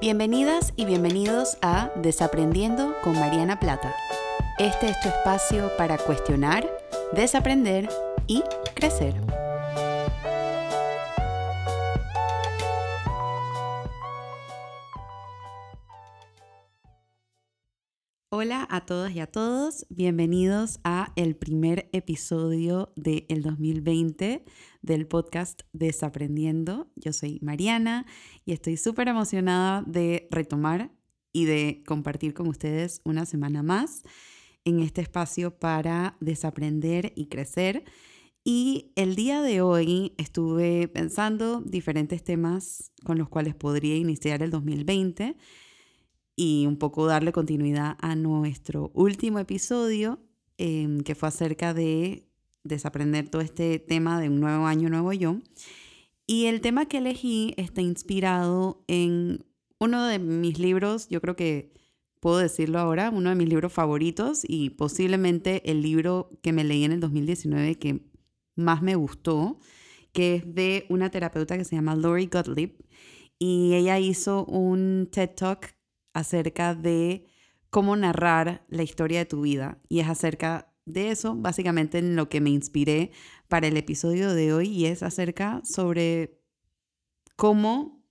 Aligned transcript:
Bienvenidas 0.00 0.72
y 0.76 0.86
bienvenidos 0.86 1.58
a 1.60 1.90
Desaprendiendo 1.94 2.94
con 3.04 3.20
Mariana 3.20 3.60
Plata. 3.60 3.94
Este 4.58 4.88
es 4.88 4.98
tu 5.00 5.10
espacio 5.10 5.70
para 5.76 5.98
cuestionar, 5.98 6.66
desaprender 7.12 7.86
y 8.26 8.42
crecer. 8.74 9.12
A 18.70 18.86
todas 18.86 19.12
y 19.12 19.18
a 19.18 19.26
todos, 19.26 19.84
bienvenidos 19.90 20.78
a 20.84 21.12
el 21.16 21.34
primer 21.34 21.90
episodio 21.92 22.92
del 22.94 23.42
2020 23.42 24.44
del 24.80 25.08
podcast 25.08 25.62
Desaprendiendo. 25.72 26.88
Yo 26.94 27.12
soy 27.12 27.40
Mariana 27.42 28.06
y 28.44 28.52
estoy 28.52 28.76
súper 28.76 29.08
emocionada 29.08 29.82
de 29.88 30.28
retomar 30.30 30.92
y 31.32 31.46
de 31.46 31.82
compartir 31.84 32.32
con 32.32 32.46
ustedes 32.46 33.00
una 33.04 33.26
semana 33.26 33.64
más 33.64 34.04
en 34.64 34.78
este 34.78 35.00
espacio 35.00 35.58
para 35.58 36.16
desaprender 36.20 37.12
y 37.16 37.26
crecer. 37.26 37.82
Y 38.44 38.92
el 38.94 39.16
día 39.16 39.42
de 39.42 39.62
hoy 39.62 40.14
estuve 40.16 40.86
pensando 40.86 41.60
diferentes 41.60 42.22
temas 42.22 42.92
con 43.04 43.18
los 43.18 43.28
cuales 43.28 43.56
podría 43.56 43.96
iniciar 43.96 44.44
el 44.44 44.50
2020 44.52 45.36
y 46.40 46.64
un 46.66 46.78
poco 46.78 47.04
darle 47.04 47.32
continuidad 47.32 47.98
a 48.00 48.16
nuestro 48.16 48.90
último 48.94 49.40
episodio, 49.40 50.20
em, 50.56 51.02
que 51.02 51.14
fue 51.14 51.28
acerca 51.28 51.74
de 51.74 52.30
desaprender 52.64 53.28
todo 53.28 53.42
este 53.42 53.78
tema 53.78 54.18
de 54.18 54.30
un 54.30 54.40
nuevo 54.40 54.64
año, 54.64 54.88
nuevo 54.88 55.12
yo. 55.12 55.36
Y 56.26 56.46
el 56.46 56.62
tema 56.62 56.86
que 56.86 56.96
elegí 56.96 57.52
está 57.58 57.82
inspirado 57.82 58.82
en 58.86 59.44
uno 59.78 60.06
de 60.06 60.18
mis 60.18 60.58
libros, 60.58 61.08
yo 61.10 61.20
creo 61.20 61.36
que 61.36 61.74
puedo 62.20 62.38
decirlo 62.38 62.78
ahora, 62.78 63.10
uno 63.10 63.28
de 63.28 63.36
mis 63.36 63.50
libros 63.50 63.74
favoritos 63.74 64.40
y 64.48 64.70
posiblemente 64.70 65.70
el 65.70 65.82
libro 65.82 66.30
que 66.40 66.54
me 66.54 66.64
leí 66.64 66.84
en 66.84 66.92
el 66.92 67.00
2019 67.00 67.74
que 67.74 68.00
más 68.56 68.80
me 68.80 68.94
gustó, 68.94 69.58
que 70.12 70.36
es 70.36 70.54
de 70.54 70.86
una 70.88 71.10
terapeuta 71.10 71.58
que 71.58 71.64
se 71.64 71.76
llama 71.76 71.96
Lori 71.96 72.28
Gottlieb. 72.32 72.82
Y 73.38 73.74
ella 73.74 73.98
hizo 73.98 74.46
un 74.46 75.06
TED 75.12 75.32
Talk 75.36 75.79
acerca 76.12 76.74
de 76.74 77.26
cómo 77.70 77.96
narrar 77.96 78.64
la 78.68 78.82
historia 78.82 79.20
de 79.20 79.26
tu 79.26 79.42
vida. 79.42 79.78
Y 79.88 80.00
es 80.00 80.08
acerca 80.08 80.72
de 80.84 81.10
eso, 81.10 81.36
básicamente, 81.36 81.98
en 81.98 82.16
lo 82.16 82.28
que 82.28 82.40
me 82.40 82.50
inspiré 82.50 83.12
para 83.48 83.68
el 83.68 83.76
episodio 83.76 84.34
de 84.34 84.52
hoy, 84.52 84.68
y 84.68 84.86
es 84.86 85.02
acerca 85.02 85.60
sobre 85.64 86.40
cómo 87.36 88.04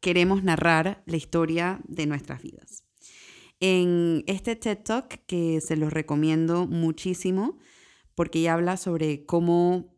queremos 0.00 0.42
narrar 0.42 1.02
la 1.06 1.16
historia 1.16 1.80
de 1.86 2.06
nuestras 2.06 2.42
vidas. 2.42 2.84
En 3.60 4.24
este 4.26 4.56
TED 4.56 4.78
Talk, 4.78 5.26
que 5.26 5.60
se 5.60 5.76
los 5.76 5.92
recomiendo 5.92 6.66
muchísimo, 6.66 7.58
porque 8.14 8.40
ella 8.40 8.54
habla 8.54 8.76
sobre 8.76 9.26
cómo 9.26 9.94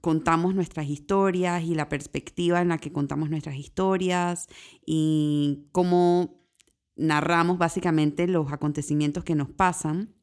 contamos 0.00 0.54
nuestras 0.54 0.88
historias 0.88 1.62
y 1.64 1.74
la 1.74 1.88
perspectiva 1.88 2.60
en 2.60 2.68
la 2.68 2.78
que 2.78 2.92
contamos 2.92 3.30
nuestras 3.30 3.56
historias 3.56 4.48
y 4.84 5.68
cómo 5.72 6.41
narramos 7.02 7.58
básicamente 7.58 8.26
los 8.26 8.52
acontecimientos 8.52 9.24
que 9.24 9.34
nos 9.34 9.50
pasan. 9.50 10.14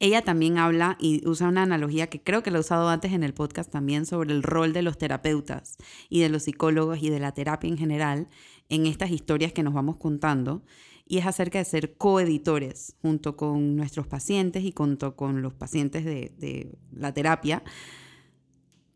Ella 0.00 0.22
también 0.22 0.58
habla 0.58 0.96
y 1.00 1.26
usa 1.26 1.48
una 1.48 1.62
analogía 1.62 2.08
que 2.08 2.22
creo 2.22 2.42
que 2.42 2.50
la 2.50 2.58
he 2.58 2.60
usado 2.60 2.88
antes 2.88 3.12
en 3.12 3.22
el 3.22 3.32
podcast 3.32 3.70
también 3.70 4.06
sobre 4.06 4.32
el 4.32 4.42
rol 4.42 4.72
de 4.72 4.82
los 4.82 4.98
terapeutas 4.98 5.76
y 6.08 6.20
de 6.20 6.28
los 6.28 6.42
psicólogos 6.44 7.02
y 7.02 7.10
de 7.10 7.20
la 7.20 7.32
terapia 7.32 7.68
en 7.68 7.78
general 7.78 8.28
en 8.68 8.86
estas 8.86 9.10
historias 9.10 9.52
que 9.52 9.62
nos 9.62 9.72
vamos 9.72 9.96
contando. 9.96 10.64
Y 11.06 11.18
es 11.18 11.26
acerca 11.26 11.58
de 11.58 11.64
ser 11.64 11.96
coeditores 11.96 12.96
junto 13.02 13.36
con 13.36 13.76
nuestros 13.76 14.06
pacientes 14.06 14.64
y 14.64 14.72
junto 14.76 15.16
con 15.16 15.42
los 15.42 15.54
pacientes 15.54 16.04
de, 16.04 16.34
de 16.38 16.76
la 16.92 17.12
terapia 17.12 17.62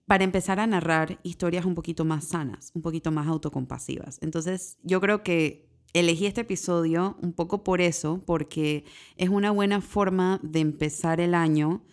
para 0.06 0.24
empezar 0.24 0.58
a 0.58 0.66
narrar 0.66 1.20
historias 1.22 1.66
un 1.66 1.74
poquito 1.74 2.06
más 2.06 2.24
sanas, 2.24 2.72
un 2.74 2.80
poquito 2.80 3.12
más 3.12 3.26
autocompasivas. 3.28 4.18
Entonces, 4.22 4.78
yo 4.82 5.02
creo 5.02 5.22
que 5.22 5.67
elegí 5.92 6.26
este 6.26 6.42
episodio 6.42 7.16
un 7.22 7.32
poco 7.32 7.64
por 7.64 7.80
eso, 7.80 8.22
porque 8.26 8.84
es 9.16 9.28
una 9.28 9.50
buena 9.50 9.80
forma 9.80 10.40
de 10.42 10.60
empezar 10.60 11.20
el 11.20 11.34
año 11.34 11.84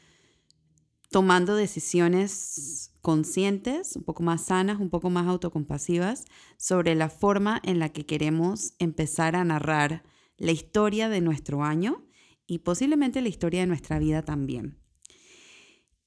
tomando 1.09 1.55
decisiones 1.55 2.91
conscientes, 3.01 3.95
un 3.95 4.03
poco 4.03 4.23
más 4.23 4.45
sanas, 4.45 4.79
un 4.79 4.89
poco 4.89 5.09
más 5.09 5.27
autocompasivas, 5.27 6.25
sobre 6.57 6.95
la 6.95 7.09
forma 7.09 7.61
en 7.63 7.79
la 7.79 7.89
que 7.89 8.05
queremos 8.05 8.73
empezar 8.79 9.35
a 9.35 9.45
narrar 9.45 10.03
la 10.37 10.51
historia 10.51 11.07
de 11.07 11.21
nuestro 11.21 11.63
año 11.63 12.05
y 12.47 12.59
posiblemente 12.59 13.21
la 13.21 13.29
historia 13.29 13.61
de 13.61 13.67
nuestra 13.67 13.99
vida 13.99 14.23
también. 14.23 14.79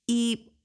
Y 0.07 0.59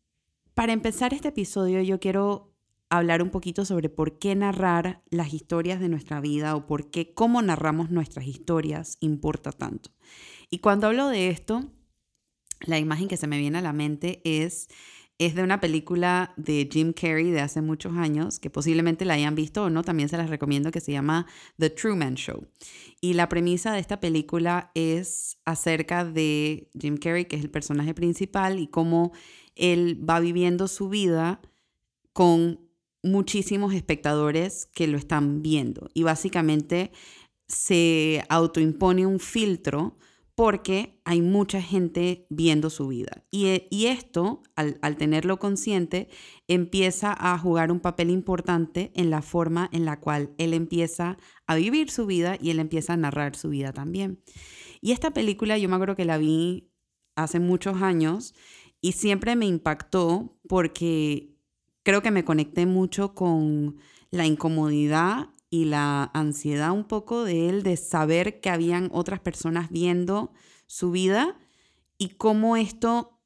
para 0.54 0.74
empezar 0.74 1.14
este 1.14 1.30
episodio 1.30 1.82
yo 1.82 2.00
quiero 2.00 2.53
hablar 2.98 3.22
un 3.22 3.30
poquito 3.30 3.66
sobre 3.66 3.90
por 3.90 4.20
qué 4.20 4.36
narrar 4.36 5.04
las 5.10 5.34
historias 5.34 5.80
de 5.80 5.90
nuestra 5.90 6.22
vida 6.22 6.56
o 6.56 6.68
por 6.68 6.92
qué 6.92 7.14
cómo 7.14 7.42
narramos 7.42 7.90
nuestras 7.90 8.28
historias 8.28 8.98
importa 9.00 9.52
tanto. 9.52 9.92
Y 10.50 10.60
cuando 10.60 10.88
hablo 10.88 11.08
de 11.08 11.30
esto, 11.30 11.72
la 12.62 12.80
imagen 12.80 13.08
que 13.08 13.18
se 13.18 13.28
me 13.28 13.40
viene 13.40 13.58
a 13.58 13.62
la 13.62 13.74
mente 13.74 14.22
es 14.24 14.68
es 15.20 15.36
de 15.36 15.44
una 15.44 15.62
película 15.62 16.34
de 16.38 16.68
Jim 16.72 16.92
Carrey 16.92 17.30
de 17.32 17.42
hace 17.42 17.62
muchos 17.62 17.96
años, 17.96 18.40
que 18.40 18.50
posiblemente 18.50 19.06
la 19.06 19.14
hayan 19.14 19.36
visto 19.36 19.64
o 19.64 19.70
no, 19.70 19.84
también 19.84 20.10
se 20.10 20.18
las 20.18 20.30
recomiendo, 20.30 20.72
que 20.72 20.82
se 20.82 20.92
llama 20.92 21.28
The 21.58 21.70
Truman 21.70 22.16
Show. 22.16 22.48
Y 23.00 23.14
la 23.14 23.30
premisa 23.30 23.74
de 23.74 23.80
esta 23.80 24.00
película 24.00 24.72
es 24.74 25.38
acerca 25.46 26.04
de 26.04 26.70
Jim 26.80 26.98
Carrey, 26.98 27.26
que 27.26 27.36
es 27.36 27.44
el 27.44 27.52
personaje 27.52 27.94
principal, 27.94 28.60
y 28.60 28.68
cómo 28.68 29.14
él 29.56 30.04
va 30.08 30.20
viviendo 30.20 30.68
su 30.68 30.90
vida 30.90 31.42
con 32.12 32.63
muchísimos 33.04 33.74
espectadores 33.74 34.68
que 34.74 34.88
lo 34.88 34.98
están 34.98 35.42
viendo 35.42 35.90
y 35.94 36.04
básicamente 36.04 36.92
se 37.48 38.24
autoimpone 38.30 39.06
un 39.06 39.20
filtro 39.20 39.98
porque 40.36 41.00
hay 41.06 41.22
mucha 41.22 41.62
gente 41.62 42.26
viendo 42.30 42.72
su 42.72 42.88
vida. 42.88 43.24
Y, 43.30 43.68
y 43.70 43.86
esto, 43.86 44.42
al, 44.56 44.80
al, 44.82 44.98
tenerlo 44.98 45.38
consciente, 45.38 46.10
empieza 46.48 47.16
a 47.16 47.38
jugar 47.38 47.72
un 47.72 47.80
papel 47.80 48.10
importante 48.10 48.92
en 48.96 49.12
la 49.12 49.22
forma 49.22 49.70
en 49.72 49.86
la 49.86 50.00
cual 50.00 50.34
él 50.40 50.54
empieza 50.54 51.18
a 51.46 51.56
vivir 51.56 51.92
su 51.92 52.08
vida 52.08 52.38
y 52.42 52.50
él 52.50 52.60
empieza 52.60 52.94
a 52.94 52.98
narrar 52.98 53.36
su 53.36 53.50
vida 53.50 53.74
también. 53.74 54.24
Y 54.82 54.92
esta 54.92 55.12
película 55.12 55.58
yo 55.58 55.70
me 55.70 55.76
acuerdo 55.76 55.96
que 55.96 56.06
la 56.06 56.18
vi 56.18 56.72
hace 57.16 57.40
muchos 57.40 57.82
años 57.82 58.34
y 58.82 58.94
siempre 58.94 59.36
me 59.36 59.46
impactó 59.46 60.36
porque 60.50 61.33
creo 61.84 62.02
que 62.02 62.12
me 62.12 62.26
conecté 62.26 62.66
mucho 62.66 63.14
con 63.14 63.78
la 64.10 64.26
incomodidad 64.26 65.30
y 65.50 65.66
la 65.66 66.10
ansiedad 66.14 66.72
un 66.72 66.86
poco 66.86 67.24
de 67.24 67.50
él 67.50 67.64
de 67.64 67.78
saber 67.78 68.42
que 68.42 68.50
habían 68.50 68.90
otras 68.92 69.20
personas 69.20 69.70
viendo 69.70 70.32
su 70.66 70.92
vida 70.92 71.38
y 71.98 72.10
cómo 72.10 72.58
esto 72.58 73.22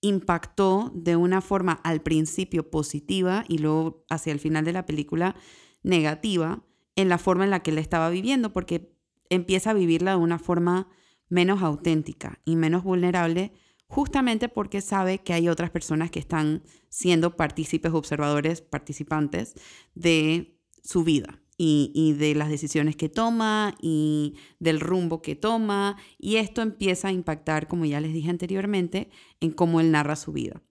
impactó 0.00 0.92
de 0.94 1.16
una 1.16 1.40
forma 1.40 1.72
al 1.72 2.00
principio 2.00 2.70
positiva 2.70 3.44
y 3.48 3.58
luego 3.58 4.04
hacia 4.08 4.32
el 4.32 4.38
final 4.38 4.64
de 4.64 4.72
la 4.72 4.86
película 4.86 5.34
negativa 5.82 6.62
en 6.94 7.08
la 7.08 7.18
forma 7.18 7.44
en 7.44 7.50
la 7.50 7.60
que 7.60 7.70
él 7.70 7.78
estaba 7.78 8.10
viviendo, 8.10 8.52
porque 8.52 8.96
empieza 9.30 9.70
a 9.70 9.74
vivirla 9.74 10.12
de 10.12 10.16
una 10.18 10.38
forma 10.38 10.88
menos 11.28 11.62
auténtica 11.62 12.40
y 12.44 12.56
menos 12.56 12.84
vulnerable 12.84 13.52
justamente 13.88 14.48
porque 14.48 14.80
sabe 14.80 15.18
que 15.18 15.32
hay 15.32 15.48
otras 15.48 15.70
personas 15.70 16.10
que 16.10 16.20
están 16.20 16.62
siendo 16.88 17.36
partícipes, 17.36 17.92
observadores, 17.92 18.60
participantes 18.60 19.54
de 19.94 20.58
su 20.82 21.04
vida 21.04 21.42
y, 21.56 22.14
de 22.18 22.34
las 22.34 22.50
decisiones 22.50 22.96
que 22.96 23.08
toma 23.08 23.74
y 23.80 24.36
del 24.60 24.80
rumbo 24.80 25.22
que 25.22 25.34
toma. 25.34 25.96
Y 26.18 26.36
esto 26.36 26.62
empieza 26.62 27.08
a 27.08 27.12
impactar, 27.12 27.66
como 27.66 27.84
ya 27.84 28.00
les 28.00 28.12
dije 28.12 28.30
anteriormente, 28.30 29.10
en 29.40 29.50
cómo 29.50 29.80
él 29.80 29.90
narra 29.90 30.16
su 30.16 30.32
vida. 30.32 30.62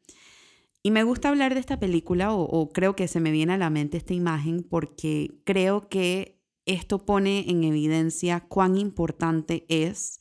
Y 0.84 0.92
me 0.92 1.04
gusta 1.04 1.30
hablar 1.30 1.54
de 1.54 1.60
esta 1.60 1.80
película 1.80 2.34
o, 2.34 2.44
o 2.44 2.70
creo 2.70 2.96
que 2.96 3.10
se 3.10 3.20
me 3.20 3.32
viene 3.32 3.54
a 3.54 3.58
la 3.58 3.70
mente 3.70 3.98
esta 3.98 4.14
imagen 4.14 4.64
porque 4.64 5.42
creo 5.44 5.90
que 5.90 6.40
esto 6.66 7.06
pone 7.06 7.50
en 7.50 7.64
evidencia 7.64 8.42
cuán 8.48 8.78
importante 8.78 9.66
es 9.68 10.20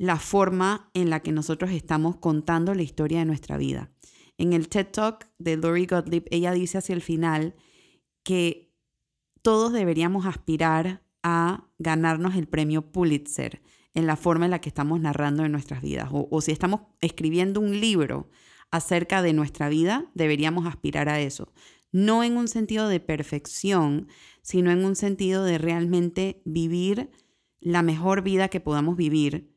la 0.00 0.16
forma 0.16 0.90
en 0.94 1.10
la 1.10 1.20
que 1.20 1.30
nosotros 1.30 1.72
estamos 1.72 2.16
contando 2.16 2.72
la 2.72 2.80
historia 2.80 3.18
de 3.18 3.26
nuestra 3.26 3.58
vida. 3.58 3.92
En 4.38 4.54
el 4.54 4.70
TED 4.70 4.86
Talk 4.86 5.28
de 5.38 5.58
Lori 5.58 5.84
Gottlieb, 5.84 6.24
ella 6.30 6.52
dice 6.52 6.78
hacia 6.78 6.94
el 6.94 7.02
final 7.02 7.54
que 8.22 8.72
todos 9.42 9.74
deberíamos 9.74 10.24
aspirar 10.24 11.04
a 11.22 11.68
ganarnos 11.78 12.34
el 12.36 12.48
premio 12.48 12.92
Pulitzer 12.92 13.60
en 13.92 14.06
la 14.06 14.16
forma 14.16 14.46
en 14.46 14.52
la 14.52 14.62
que 14.62 14.70
estamos 14.70 15.00
narrando 15.00 15.44
en 15.44 15.52
nuestras 15.52 15.82
vidas. 15.82 16.08
O, 16.10 16.28
o 16.30 16.40
si 16.40 16.50
estamos 16.50 16.80
escribiendo 17.02 17.60
un 17.60 17.78
libro 17.78 18.30
acerca 18.70 19.20
de 19.20 19.34
nuestra 19.34 19.68
vida, 19.68 20.10
deberíamos 20.14 20.64
aspirar 20.66 21.10
a 21.10 21.20
eso. 21.20 21.52
no 21.92 22.24
en 22.24 22.38
un 22.38 22.48
sentido 22.48 22.88
de 22.88 23.00
perfección, 23.00 24.08
sino 24.40 24.70
en 24.70 24.82
un 24.82 24.96
sentido 24.96 25.44
de 25.44 25.58
realmente 25.58 26.40
vivir 26.46 27.10
la 27.60 27.82
mejor 27.82 28.22
vida 28.22 28.48
que 28.48 28.60
podamos 28.60 28.96
vivir, 28.96 29.49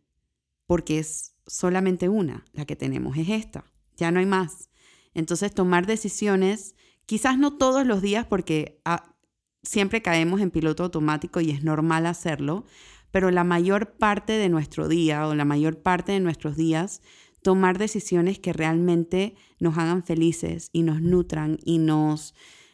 porque 0.66 1.00
es 1.00 1.36
solamente 1.48 2.10
una 2.10 2.46
la 2.54 2.66
que 2.66 2.76
tenemos, 2.76 3.18
es 3.18 3.30
esta, 3.30 3.66
ya 3.98 4.12
no 4.12 4.20
hay 4.20 4.26
más. 4.26 4.70
Entonces 5.14 5.54
tomar 5.54 5.86
decisiones, 5.86 6.76
quizás 7.06 7.38
no 7.38 7.58
todos 7.58 7.86
los 7.86 8.02
días 8.02 8.26
porque 8.26 8.82
ah, 8.86 9.16
siempre 9.62 10.02
caemos 10.02 10.42
en 10.42 10.52
piloto 10.52 10.84
automático 10.84 11.42
y 11.42 11.52
es 11.52 11.64
normal 11.64 12.06
hacerlo, 12.06 12.66
pero 13.12 13.32
la 13.32 13.44
mayor 13.44 13.94
parte 13.98 14.34
de 14.34 14.50
nuestro 14.50 14.88
día 14.88 15.28
o 15.28 15.36
la 15.36 15.46
mayor 15.46 15.82
parte 15.82 16.14
de 16.14 16.20
nuestros 16.20 16.56
días, 16.56 17.02
tomar 17.44 17.78
decisiones 17.78 18.40
que 18.40 18.54
realmente 18.54 19.36
nos 19.60 19.78
hagan 19.78 20.04
felices 20.04 20.70
y 20.74 20.84
nos 20.84 21.02
nutran 21.02 21.60
y 21.64 21.78
nos 21.78 22.34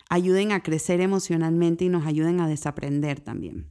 ayuden 0.09 0.51
a 0.51 0.63
crecer 0.63 1.01
emocionalmente 1.01 1.85
y 1.85 1.89
nos 1.89 2.05
ayuden 2.05 2.39
a 2.39 2.47
desaprender 2.47 3.19
también. 3.19 3.67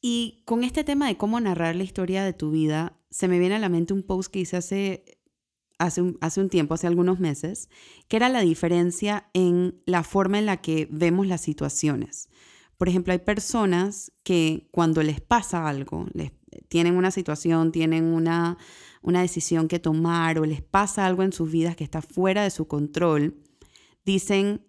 Y 0.00 0.42
con 0.46 0.64
este 0.64 0.84
tema 0.84 1.08
de 1.08 1.16
cómo 1.16 1.40
narrar 1.40 1.76
la 1.76 1.84
historia 1.84 2.24
de 2.24 2.32
tu 2.32 2.50
vida, 2.50 2.98
se 3.10 3.28
me 3.28 3.38
viene 3.38 3.56
a 3.56 3.58
la 3.58 3.68
mente 3.68 3.92
un 3.92 4.02
post 4.02 4.32
que 4.32 4.40
hice 4.40 4.56
hace, 4.56 5.20
hace, 5.78 6.00
un, 6.00 6.18
hace 6.20 6.40
un 6.40 6.48
tiempo, 6.48 6.74
hace 6.74 6.86
algunos 6.86 7.20
meses, 7.20 7.68
que 8.08 8.16
era 8.16 8.28
la 8.28 8.40
diferencia 8.40 9.28
en 9.34 9.80
la 9.84 10.02
forma 10.02 10.38
en 10.38 10.46
la 10.46 10.62
que 10.62 10.88
vemos 10.90 11.26
las 11.26 11.42
situaciones. 11.42 12.28
Por 12.78 12.88
ejemplo, 12.88 13.12
hay 13.12 13.18
personas 13.18 14.12
que 14.22 14.68
cuando 14.70 15.02
les 15.02 15.20
pasa 15.20 15.68
algo, 15.68 16.06
les, 16.14 16.32
tienen 16.68 16.96
una 16.96 17.10
situación, 17.10 17.72
tienen 17.72 18.04
una, 18.04 18.56
una 19.02 19.20
decisión 19.20 19.68
que 19.68 19.78
tomar 19.78 20.38
o 20.38 20.46
les 20.46 20.62
pasa 20.62 21.06
algo 21.06 21.22
en 21.22 21.32
sus 21.32 21.50
vidas 21.50 21.76
que 21.76 21.84
está 21.84 22.00
fuera 22.00 22.42
de 22.42 22.50
su 22.50 22.66
control, 22.66 23.42
dicen, 24.04 24.66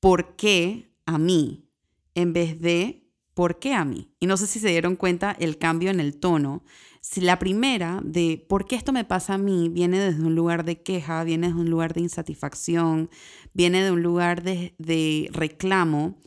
¿por 0.00 0.36
qué 0.36 0.94
a 1.06 1.18
mí? 1.18 1.70
En 2.14 2.32
vez 2.32 2.60
de 2.60 3.03
¿por 3.34 3.58
qué 3.58 3.74
a 3.74 3.84
mí? 3.84 4.12
Y 4.20 4.26
no 4.26 4.36
sé 4.36 4.46
si 4.46 4.60
se 4.60 4.68
dieron 4.68 4.96
cuenta 4.96 5.36
el 5.38 5.58
cambio 5.58 5.90
en 5.90 6.00
el 6.00 6.16
tono. 6.16 6.64
Si 7.00 7.20
la 7.20 7.38
primera 7.38 8.00
de 8.02 8.44
¿por 8.48 8.66
qué 8.66 8.76
esto 8.76 8.92
me 8.92 9.04
pasa 9.04 9.34
a 9.34 9.38
mí? 9.38 9.68
viene 9.68 9.98
desde 9.98 10.22
un 10.22 10.34
lugar 10.34 10.64
de 10.64 10.82
queja, 10.82 11.22
viene 11.24 11.48
desde 11.48 11.60
un 11.60 11.70
lugar 11.70 11.92
de 11.92 12.00
insatisfacción, 12.00 13.10
viene 13.52 13.82
de 13.82 13.90
un 13.90 14.02
lugar 14.02 14.42
de, 14.42 14.74
de 14.78 15.28
reclamo, 15.32 16.18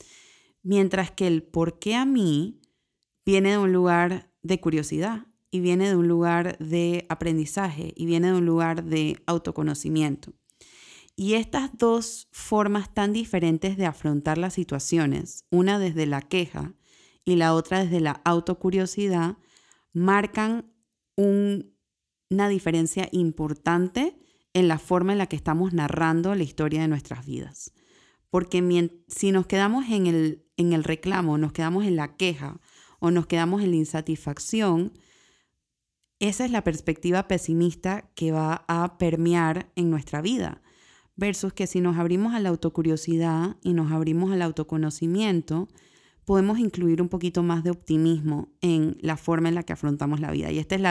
mientras 0.61 1.11
que 1.11 1.27
el 1.27 1.43
¿por 1.43 1.79
qué 1.79 1.95
a 1.95 2.05
mí? 2.05 2.61
viene 3.25 3.51
de 3.51 3.57
un 3.57 3.73
lugar 3.73 4.31
de 4.41 4.61
curiosidad 4.61 5.25
y 5.51 5.59
viene 5.59 5.89
de 5.89 5.95
un 5.95 6.07
lugar 6.07 6.57
de 6.59 7.05
aprendizaje 7.09 7.93
y 7.95 8.05
viene 8.05 8.27
de 8.27 8.37
un 8.37 8.45
lugar 8.45 8.85
de 8.85 9.21
autoconocimiento. 9.25 10.33
Y 11.15 11.33
estas 11.33 11.77
dos 11.77 12.27
formas 12.31 12.93
tan 12.93 13.11
diferentes 13.11 13.75
de 13.75 13.85
afrontar 13.85 14.37
las 14.37 14.53
situaciones, 14.53 15.45
una 15.49 15.79
desde 15.79 16.05
la 16.05 16.21
queja 16.21 16.75
y 17.27 17.35
la 17.35 17.53
otra 17.53 17.83
desde 17.83 17.99
la 17.99 18.21
autocuriosidad, 18.23 19.35
marcan 19.91 20.71
una 21.17 22.47
diferencia 22.47 23.09
importante 23.11 24.17
en 24.53 24.69
la 24.69 24.79
forma 24.79 25.11
en 25.11 25.17
la 25.17 25.27
que 25.27 25.35
estamos 25.35 25.73
narrando 25.73 26.33
la 26.35 26.43
historia 26.43 26.79
de 26.79 26.87
nuestras 26.87 27.25
vidas. 27.25 27.73
Porque 28.29 29.01
si 29.09 29.33
nos 29.33 29.45
quedamos 29.45 29.89
en 29.89 30.07
el, 30.07 30.45
en 30.55 30.71
el 30.71 30.85
reclamo, 30.85 31.37
nos 31.37 31.51
quedamos 31.51 31.83
en 31.83 31.97
la 31.97 32.15
queja 32.15 32.61
o 32.99 33.11
nos 33.11 33.27
quedamos 33.27 33.61
en 33.61 33.71
la 33.71 33.75
insatisfacción, 33.77 34.93
esa 36.19 36.45
es 36.45 36.51
la 36.51 36.63
perspectiva 36.63 37.27
pesimista 37.27 38.09
que 38.15 38.31
va 38.31 38.63
a 38.69 38.97
permear 38.97 39.69
en 39.75 39.89
nuestra 39.89 40.21
vida. 40.21 40.61
Versus 41.17 41.51
que 41.51 41.67
si 41.67 41.81
nos 41.81 41.97
abrimos 41.97 42.33
a 42.33 42.39
la 42.39 42.47
autocuriosidad 42.47 43.57
y 43.61 43.73
nos 43.73 43.91
abrimos 43.91 44.31
al 44.31 44.41
autoconocimiento, 44.43 45.67
podemos 46.27 46.59
incluir 46.59 47.01
un 47.01 47.07
poquito 47.07 47.41
más 47.41 47.63
de 47.63 47.71
optimismo 47.71 48.49
en 48.59 48.97
la 48.99 49.15
forma 49.15 49.47
en 49.47 49.55
la 49.55 49.63
que 49.63 49.71
afrontamos 49.71 50.19
la 50.19 50.29
vida. 50.29 50.51
Y 50.51 50.59
este 50.59 50.75
es 50.75 50.81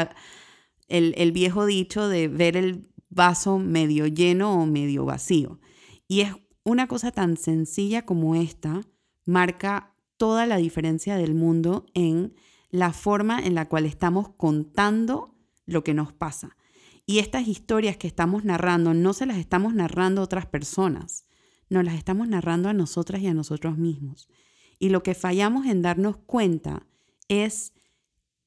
el, 0.89 1.13
el 1.19 1.33
viejo 1.33 1.67
dicho 1.67 2.09
de 2.09 2.29
ver 2.29 2.57
el 2.57 2.89
vaso 3.11 3.59
medio 3.59 4.07
lleno 4.07 4.59
o 4.59 4.65
medio 4.65 5.05
vacío. 5.05 5.61
Y 6.09 6.23
es 6.23 6.33
una 6.65 6.89
cosa 6.89 7.13
tan 7.13 7.37
sencilla 7.37 8.07
como 8.07 8.35
esta, 8.35 8.81
marca 9.27 9.95
toda 10.17 10.47
la 10.47 10.57
diferencia 10.57 11.17
del 11.17 11.35
mundo 11.35 11.85
en 11.93 12.33
la 12.71 12.95
forma 12.95 13.39
en 13.39 13.55
la 13.55 13.69
cual 13.69 13.85
estamos 13.85 14.31
contando 14.39 15.35
lo 15.67 15.85
que 15.85 15.93
nos 15.93 16.15
pasa. 16.15 16.57
Y 17.05 17.19
estas 17.19 17.47
historias 17.47 17.99
que 17.99 18.09
estamos 18.09 18.47
narrando 18.47 18.95
no 18.95 19.13
se 19.13 19.27
las 19.27 19.37
estamos 19.37 19.75
narrando 19.75 20.23
a 20.23 20.25
otras 20.25 20.47
personas, 20.47 21.27
nos 21.69 21.85
las 21.85 21.97
estamos 21.97 22.27
narrando 22.27 22.71
a 22.71 22.73
nosotras 22.73 23.21
y 23.21 23.27
a 23.27 23.35
nosotros 23.35 23.77
mismos. 23.77 24.31
Y 24.79 24.91
lo 24.91 25.03
que 25.03 25.15
fallamos 25.15 25.67
en 25.67 25.83
darnos 25.83 26.17
cuenta 26.17 26.87
es 27.29 27.73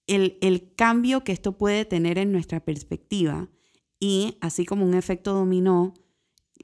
el, 0.08 0.38
el 0.42 0.74
cambio 0.76 1.24
que 1.24 1.32
esto 1.32 1.58
puede 1.58 1.86
tener 1.86 2.18
en 2.18 2.32
nuestra 2.32 2.60
perspectiva 2.60 3.50
y 4.00 4.38
así 4.42 4.66
como 4.66 4.86
un 4.86 4.94
efecto 4.94 5.34
dominó, 5.34 5.94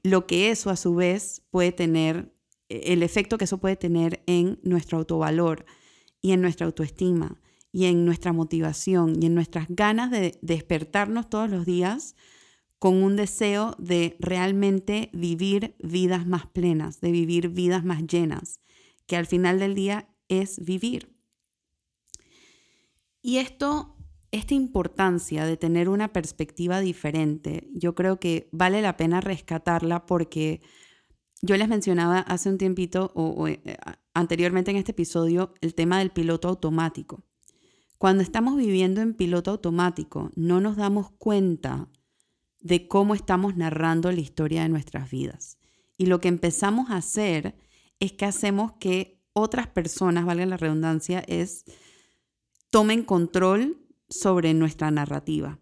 lo 0.03 0.25
que 0.25 0.51
eso 0.51 0.69
a 0.69 0.75
su 0.75 0.95
vez 0.95 1.41
puede 1.49 1.71
tener, 1.71 2.33
el 2.69 3.03
efecto 3.03 3.37
que 3.37 3.45
eso 3.45 3.57
puede 3.57 3.75
tener 3.75 4.23
en 4.25 4.59
nuestro 4.63 4.97
autovalor 4.97 5.65
y 6.21 6.31
en 6.31 6.41
nuestra 6.41 6.65
autoestima 6.65 7.41
y 7.71 7.85
en 7.85 8.05
nuestra 8.05 8.31
motivación 8.31 9.21
y 9.21 9.25
en 9.25 9.35
nuestras 9.35 9.67
ganas 9.69 10.11
de 10.11 10.39
despertarnos 10.41 11.29
todos 11.29 11.49
los 11.49 11.65
días 11.65 12.15
con 12.79 13.03
un 13.03 13.15
deseo 13.15 13.75
de 13.79 14.15
realmente 14.19 15.09
vivir 15.11 15.75
vidas 15.79 16.25
más 16.25 16.47
plenas, 16.47 17.01
de 17.01 17.11
vivir 17.11 17.49
vidas 17.49 17.83
más 17.83 18.05
llenas, 18.05 18.61
que 19.07 19.15
al 19.15 19.25
final 19.25 19.59
del 19.59 19.75
día 19.75 20.09
es 20.27 20.63
vivir. 20.63 21.15
Y 23.21 23.37
esto, 23.37 23.95
esta 24.31 24.53
importancia 24.53 25.45
de 25.45 25.57
tener 25.57 25.89
una 25.89 26.13
perspectiva 26.13 26.79
diferente, 26.79 27.69
yo 27.73 27.95
creo 27.95 28.19
que 28.19 28.49
vale 28.51 28.81
la 28.81 28.97
pena 28.97 29.21
rescatarla 29.21 30.05
porque 30.05 30.61
yo 31.41 31.57
les 31.57 31.67
mencionaba 31.67 32.19
hace 32.19 32.49
un 32.49 32.57
tiempito 32.57 33.11
o, 33.15 33.47
eh, 33.47 33.61
anteriormente 34.13 34.71
en 34.71 34.77
este 34.77 34.91
episodio 34.91 35.53
el 35.61 35.75
tema 35.75 35.99
del 35.99 36.11
piloto 36.11 36.47
automático. 36.47 37.23
Cuando 37.97 38.23
estamos 38.23 38.57
viviendo 38.57 39.01
en 39.01 39.13
piloto 39.13 39.51
automático, 39.51 40.31
no 40.35 40.59
nos 40.59 40.75
damos 40.75 41.11
cuenta 41.11 41.89
de 42.59 42.87
cómo 42.87 43.15
estamos 43.15 43.55
narrando 43.55 44.11
la 44.11 44.19
historia 44.19 44.63
de 44.63 44.69
nuestras 44.69 45.09
vidas. 45.09 45.57
Y 45.97 46.07
lo 46.07 46.19
que 46.19 46.27
empezamos 46.27 46.89
a 46.89 46.97
hacer 46.97 47.55
es 47.99 48.13
que 48.13 48.25
hacemos 48.25 48.73
que 48.79 49.21
otras 49.33 49.67
personas, 49.67 50.25
valga 50.25 50.45
la 50.45 50.57
redundancia, 50.57 51.23
es 51.27 51.65
tomen 52.69 53.03
control 53.03 53.77
sobre 54.09 54.53
nuestra 54.53 54.91
narrativa. 54.91 55.59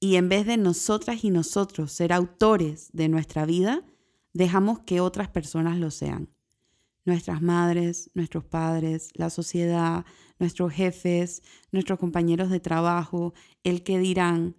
Y 0.00 0.16
en 0.16 0.28
vez 0.28 0.46
de 0.46 0.56
nosotras 0.56 1.24
y 1.24 1.30
nosotros 1.30 1.92
ser 1.92 2.12
autores 2.12 2.90
de 2.92 3.08
nuestra 3.08 3.46
vida, 3.46 3.84
dejamos 4.32 4.80
que 4.80 5.00
otras 5.00 5.28
personas 5.28 5.78
lo 5.78 5.90
sean. 5.90 6.28
Nuestras 7.04 7.42
madres, 7.42 8.10
nuestros 8.14 8.44
padres, 8.44 9.10
la 9.14 9.30
sociedad, 9.30 10.04
nuestros 10.38 10.72
jefes, 10.72 11.42
nuestros 11.70 11.98
compañeros 11.98 12.50
de 12.50 12.60
trabajo, 12.60 13.32
el 13.64 13.82
que 13.82 13.98
dirán, 13.98 14.56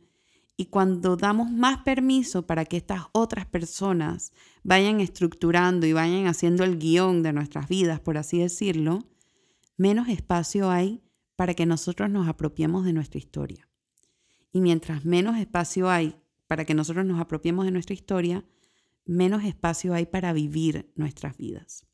y 0.56 0.68
cuando 0.68 1.16
damos 1.18 1.52
más 1.52 1.80
permiso 1.80 2.46
para 2.46 2.66
que 2.66 2.78
estas 2.78 3.04
otras 3.12 3.46
personas 3.46 4.34
vayan 4.64 5.00
estructurando 5.00 5.88
y 5.88 5.94
vayan 5.94 6.28
haciendo 6.28 6.64
el 6.64 6.78
guion 6.78 7.24
de 7.24 7.34
nuestras 7.34 7.68
vidas, 7.68 8.00
por 8.00 8.18
así 8.18 8.40
decirlo, 8.40 9.00
menos 9.78 10.10
espacio 10.10 10.70
hay 10.70 11.02
para 11.36 11.56
que 11.56 11.66
nosotros 11.66 12.10
nos 12.10 12.28
apropiemos 12.28 12.86
de 12.86 12.94
nuestra 12.94 13.18
historia. 13.18 13.68
Y 14.52 14.62
mientras 14.62 15.06
menos 15.06 15.38
espacio 15.38 15.90
hay 15.90 16.16
para 16.48 16.66
que 16.66 16.76
nosotros 16.76 17.06
nos 17.06 17.20
apropiemos 17.20 17.66
de 17.66 17.72
nuestra 17.72 17.96
historia, 17.96 18.46
menos 19.06 19.44
espacio 19.44 19.96
hay 19.96 20.06
para 20.06 20.34
vivir 20.34 20.92
nuestras 20.96 21.36
vidas. 21.36 21.88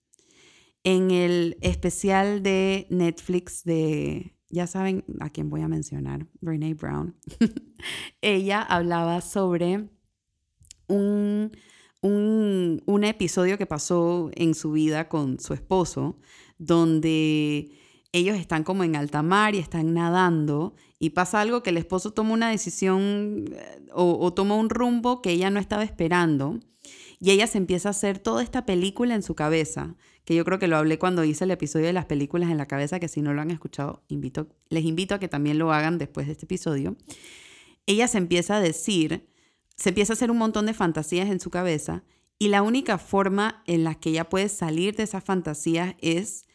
En 0.83 1.11
el 1.11 1.57
especial 1.61 2.43
de 2.43 2.87
Netflix 2.89 3.63
de 3.63 4.33
ya 4.49 4.67
saben 4.67 5.03
a 5.19 5.29
quién 5.29 5.49
voy 5.49 5.61
a 5.61 5.67
mencionar, 5.67 6.27
Brene 6.41 6.73
Brown, 6.73 7.15
ella 8.21 8.61
hablaba 8.61 9.21
sobre 9.21 9.89
un, 10.87 11.51
un, 12.01 12.81
un, 12.85 13.03
episodio 13.03 13.57
que 13.57 13.65
pasó 13.65 14.31
en 14.33 14.55
su 14.55 14.71
vida 14.71 15.07
con 15.07 15.39
su 15.39 15.53
esposo, 15.53 16.17
donde 16.57 17.71
ellos 18.11 18.37
están 18.37 18.63
como 18.63 18.83
en 18.83 18.95
alta 18.95 19.21
mar 19.21 19.53
y 19.53 19.59
están 19.59 19.93
nadando 19.93 20.73
y 20.97 21.11
pasa 21.11 21.41
algo 21.41 21.61
que 21.61 21.69
el 21.69 21.77
esposo 21.77 22.11
toma 22.11 22.33
una 22.33 22.49
decisión 22.49 23.45
eh, 23.53 23.85
o, 23.93 24.17
o 24.19 24.33
toma 24.33 24.55
un 24.55 24.69
rumbo 24.69 25.21
que 25.21 25.31
ella 25.31 25.51
no 25.51 25.59
estaba 25.59 25.83
esperando 25.83 26.59
y 27.19 27.31
ella 27.31 27.47
se 27.47 27.57
empieza 27.57 27.89
a 27.89 27.91
hacer 27.91 28.17
toda 28.19 28.41
esta 28.41 28.65
película 28.65 29.13
en 29.13 29.23
su 29.23 29.35
cabeza 29.35 29.95
que 30.23 30.35
yo 30.35 30.45
creo 30.45 30.59
que 30.59 30.67
lo 30.67 30.77
hablé 30.77 30.99
cuando 30.99 31.23
hice 31.23 31.43
el 31.43 31.51
episodio 31.51 31.87
de 31.87 31.93
las 31.93 32.05
películas 32.05 32.49
en 32.49 32.57
la 32.57 32.67
cabeza, 32.67 32.99
que 32.99 33.07
si 33.07 33.21
no 33.21 33.33
lo 33.33 33.41
han 33.41 33.51
escuchado, 33.51 34.03
invito, 34.07 34.47
les 34.69 34.85
invito 34.85 35.15
a 35.15 35.19
que 35.19 35.27
también 35.27 35.57
lo 35.57 35.73
hagan 35.73 35.97
después 35.97 36.27
de 36.27 36.33
este 36.33 36.45
episodio. 36.45 36.95
Ella 37.87 38.07
se 38.07 38.19
empieza 38.19 38.57
a 38.57 38.61
decir, 38.61 39.27
se 39.75 39.89
empieza 39.89 40.13
a 40.13 40.15
hacer 40.15 40.31
un 40.31 40.37
montón 40.37 40.65
de 40.65 40.73
fantasías 40.73 41.29
en 41.29 41.39
su 41.39 41.49
cabeza 41.49 42.03
Y 42.37 42.49
la 42.49 42.61
única 42.61 42.97
forma 42.97 43.63
en 43.65 43.83
la 43.83 43.95
que 43.95 44.11
ella 44.11 44.29
puede 44.29 44.47
salir 44.49 44.95
de 44.95 45.03
esas 45.03 45.23
fantasías 45.23 45.95
es 45.99 46.45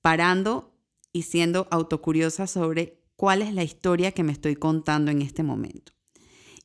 parando 0.00 0.76
y 1.12 1.22
siendo 1.22 1.66
autocuriosa 1.70 2.46
sobre 2.46 3.00
cuál 3.16 3.42
es 3.42 3.52
la 3.52 3.64
historia 3.64 4.12
que 4.12 4.22
me 4.22 4.32
estoy 4.32 4.54
contando 4.54 5.10
en 5.10 5.22
este 5.22 5.42
momento. 5.42 5.92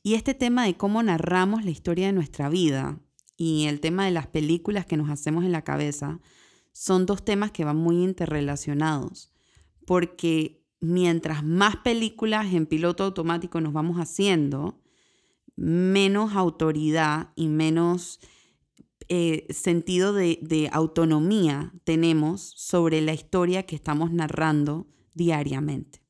Y 0.02 0.14
este 0.14 0.34
tema 0.34 0.66
de 0.66 0.76
cómo 0.76 1.02
narramos 1.02 1.64
la 1.64 1.70
historia 1.70 2.06
de 2.06 2.12
nuestra 2.12 2.48
vida 2.48 3.00
y 3.40 3.64
el 3.68 3.80
tema 3.80 4.04
de 4.04 4.10
las 4.10 4.26
películas 4.26 4.84
que 4.84 4.98
nos 4.98 5.08
hacemos 5.08 5.46
en 5.46 5.52
la 5.52 5.64
cabeza 5.64 6.20
son 6.72 7.06
dos 7.06 7.24
temas 7.24 7.50
que 7.50 7.64
van 7.64 7.78
muy 7.78 8.04
interrelacionados, 8.04 9.32
porque 9.86 10.62
mientras 10.78 11.42
más 11.42 11.76
películas 11.76 12.52
en 12.52 12.66
piloto 12.66 13.02
automático 13.02 13.62
nos 13.62 13.72
vamos 13.72 13.96
haciendo, 13.96 14.82
menos 15.56 16.34
autoridad 16.34 17.30
y 17.34 17.48
menos 17.48 18.20
eh, 19.08 19.46
sentido 19.48 20.12
de, 20.12 20.38
de 20.42 20.68
autonomía 20.70 21.72
tenemos 21.84 22.42
sobre 22.42 23.00
la 23.00 23.14
historia 23.14 23.62
que 23.62 23.74
estamos 23.74 24.12
narrando 24.12 24.86
diariamente. 25.14 26.02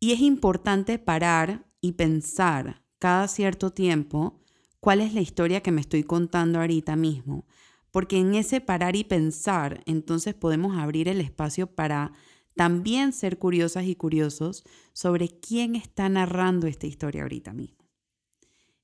Y 0.00 0.12
es 0.12 0.20
importante 0.20 0.98
parar 0.98 1.70
y 1.82 1.92
pensar 1.92 2.82
cada 2.98 3.28
cierto 3.28 3.74
tiempo 3.74 4.40
cuál 4.80 5.00
es 5.00 5.14
la 5.14 5.20
historia 5.20 5.62
que 5.62 5.72
me 5.72 5.80
estoy 5.80 6.04
contando 6.04 6.60
ahorita 6.60 6.96
mismo, 6.96 7.46
porque 7.90 8.18
en 8.18 8.34
ese 8.34 8.60
parar 8.60 8.96
y 8.96 9.04
pensar 9.04 9.82
entonces 9.86 10.34
podemos 10.34 10.76
abrir 10.76 11.08
el 11.08 11.20
espacio 11.20 11.66
para 11.66 12.12
también 12.54 13.12
ser 13.12 13.38
curiosas 13.38 13.84
y 13.84 13.94
curiosos 13.94 14.64
sobre 14.92 15.28
quién 15.28 15.76
está 15.76 16.08
narrando 16.08 16.66
esta 16.66 16.86
historia 16.86 17.22
ahorita 17.22 17.52
mismo. 17.52 17.78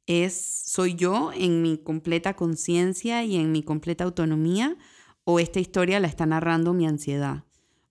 Es 0.07 0.35
soy 0.67 0.95
yo 0.95 1.33
en 1.33 1.63
mi 1.63 1.79
completa 1.79 2.35
conciencia 2.35 3.25
y 3.25 3.37
en 3.37 3.53
mi 3.53 3.63
completa 3.63 4.05
autonomía 4.05 4.77
o 5.25 5.41
esta 5.41 5.61
historia 5.61 5.99
la 5.99 6.09
está 6.09 6.27
narrando 6.27 6.75
mi 6.75 6.87
ansiedad 6.87 7.45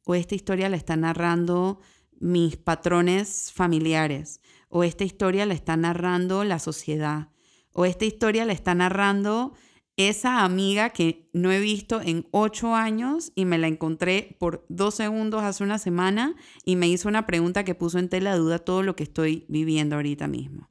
o 0.06 0.16
esta 0.16 0.36
historia 0.36 0.70
la 0.70 0.78
está 0.78 0.96
narrando 0.96 1.80
mis 2.20 2.56
patrones 2.56 3.52
familiares 3.52 4.40
o 4.70 4.84
esta 4.84 5.04
historia 5.04 5.46
la 5.46 5.54
está 5.54 5.76
narrando 5.76 6.44
la 6.44 6.60
sociedad 6.60 7.33
o 7.74 7.86
esta 7.86 8.06
historia 8.06 8.46
la 8.46 8.54
está 8.54 8.74
narrando 8.74 9.54
esa 9.96 10.44
amiga 10.44 10.90
que 10.90 11.30
no 11.34 11.52
he 11.52 11.60
visto 11.60 12.02
en 12.02 12.28
ocho 12.32 12.74
años 12.74 13.32
y 13.36 13.46
me 13.46 13.60
la 13.60 13.68
encontré 13.68 14.36
por 14.40 14.66
dos 14.70 14.96
segundos 14.96 15.44
hace 15.44 15.64
una 15.64 15.78
semana 15.78 16.36
y 16.66 16.76
me 16.76 16.88
hizo 16.88 17.10
una 17.10 17.28
pregunta 17.28 17.64
que 17.64 17.76
puso 17.76 18.00
en 18.00 18.10
tela 18.10 18.34
de 18.34 18.40
duda 18.40 18.60
todo 18.60 18.82
lo 18.82 18.96
que 18.96 19.04
estoy 19.04 19.46
viviendo 19.50 19.96
ahorita 19.96 20.28
mismo. 20.28 20.70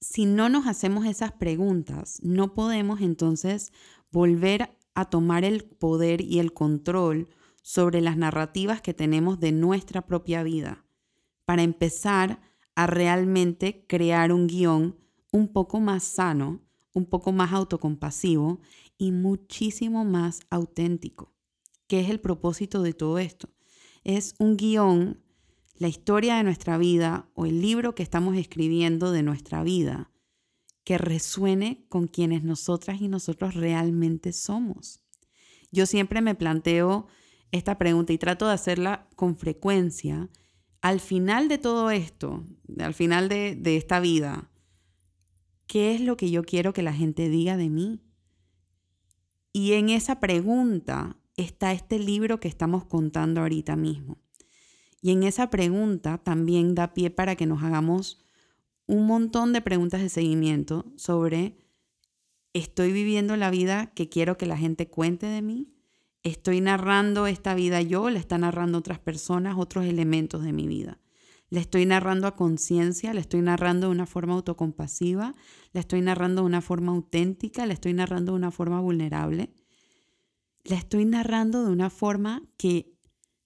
Si 0.00 0.26
no 0.26 0.48
nos 0.48 0.66
hacemos 0.66 1.06
esas 1.06 1.32
preguntas, 1.32 2.18
no 2.22 2.52
podemos 2.52 3.00
entonces 3.00 3.72
volver 4.12 4.76
a 4.94 5.06
tomar 5.06 5.44
el 5.44 5.64
poder 5.64 6.20
y 6.20 6.38
el 6.38 6.52
control 6.52 7.28
sobre 7.62 8.00
las 8.00 8.16
narrativas 8.16 8.80
que 8.82 8.94
tenemos 8.94 9.40
de 9.40 9.52
nuestra 9.52 10.06
propia 10.06 10.42
vida, 10.42 10.84
para 11.44 11.62
empezar 11.62 12.40
a 12.76 12.86
realmente 12.86 13.84
crear 13.88 14.32
un 14.32 14.46
guion 14.46 14.96
un 15.32 15.52
poco 15.52 15.80
más 15.80 16.04
sano, 16.04 16.62
un 16.92 17.06
poco 17.06 17.32
más 17.32 17.52
autocompasivo 17.52 18.60
y 18.96 19.10
muchísimo 19.10 20.04
más 20.04 20.40
auténtico. 20.50 21.34
¿Qué 21.88 22.00
es 22.00 22.10
el 22.10 22.20
propósito 22.20 22.82
de 22.82 22.92
todo 22.92 23.18
esto? 23.18 23.48
Es 24.04 24.34
un 24.38 24.56
guion 24.56 25.20
la 25.78 25.88
historia 25.88 26.36
de 26.36 26.44
nuestra 26.44 26.78
vida 26.78 27.28
o 27.34 27.44
el 27.44 27.60
libro 27.60 27.94
que 27.94 28.02
estamos 28.02 28.36
escribiendo 28.36 29.12
de 29.12 29.22
nuestra 29.22 29.62
vida 29.62 30.10
que 30.84 30.98
resuene 30.98 31.84
con 31.88 32.06
quienes 32.06 32.44
nosotras 32.44 33.00
y 33.00 33.08
nosotros 33.08 33.54
realmente 33.54 34.32
somos. 34.32 35.02
Yo 35.72 35.84
siempre 35.84 36.20
me 36.20 36.36
planteo 36.36 37.08
esta 37.50 37.76
pregunta 37.76 38.12
y 38.12 38.18
trato 38.18 38.46
de 38.46 38.52
hacerla 38.52 39.08
con 39.16 39.36
frecuencia. 39.36 40.30
Al 40.86 41.00
final 41.00 41.48
de 41.48 41.58
todo 41.58 41.90
esto, 41.90 42.44
al 42.78 42.94
final 42.94 43.28
de, 43.28 43.76
esta 43.76 43.98
vida, 43.98 44.52
¿qué 45.66 45.96
es 45.96 46.00
lo 46.00 46.16
que 46.16 46.30
yo 46.30 46.44
quiero 46.44 46.72
que 46.72 46.84
la 46.84 46.92
gente 46.92 47.28
diga 47.28 47.56
de 47.56 47.68
mí? 47.68 48.04
Y 49.52 49.72
en 49.72 49.88
esa 49.88 50.20
pregunta 50.20 51.16
está 51.36 51.72
este 51.72 51.98
libro 51.98 52.38
que 52.38 52.46
estamos 52.46 52.84
contando 52.84 53.40
ahorita 53.40 53.74
mismo. 53.74 54.18
Y 55.02 55.10
en 55.10 55.24
esa 55.24 55.50
pregunta 55.50 56.18
también 56.18 56.76
da 56.76 56.94
pie 56.94 57.10
para 57.10 57.34
que 57.34 57.46
nos 57.46 57.64
hagamos 57.64 58.24
un 58.86 59.08
montón 59.08 59.52
de 59.52 59.62
preguntas 59.62 60.00
de 60.00 60.08
seguimiento 60.08 60.92
sobre, 60.94 61.56
¿estoy 62.52 62.92
viviendo 62.92 63.34
la 63.36 63.50
vida 63.50 63.92
que 63.92 64.08
quiero 64.08 64.38
que 64.38 64.46
la 64.46 64.56
gente 64.56 64.88
cuente 64.88 65.26
de 65.26 65.42
mí? 65.42 65.75
¿Estoy 66.26 66.60
narrando 66.60 67.28
esta 67.28 67.54
vida 67.54 67.80
yo? 67.82 68.10
¿La 68.10 68.18
están 68.18 68.40
narrando 68.40 68.78
otras 68.78 68.98
personas, 68.98 69.54
otros 69.56 69.84
elementos 69.84 70.42
de 70.42 70.52
mi 70.52 70.66
vida? 70.66 70.98
¿La 71.50 71.60
estoy 71.60 71.86
narrando 71.86 72.26
a 72.26 72.34
conciencia? 72.34 73.14
¿La 73.14 73.20
estoy 73.20 73.42
narrando 73.42 73.86
de 73.86 73.92
una 73.92 74.06
forma 74.06 74.34
autocompasiva? 74.34 75.36
¿La 75.72 75.78
estoy 75.78 76.00
narrando 76.00 76.42
de 76.42 76.46
una 76.46 76.62
forma 76.62 76.90
auténtica? 76.90 77.64
¿La 77.64 77.74
estoy 77.74 77.92
narrando 77.92 78.32
de 78.32 78.38
una 78.38 78.50
forma 78.50 78.80
vulnerable? 78.80 79.54
¿La 80.64 80.74
estoy 80.74 81.04
narrando 81.04 81.64
de 81.64 81.70
una 81.70 81.90
forma 81.90 82.42
que 82.56 82.98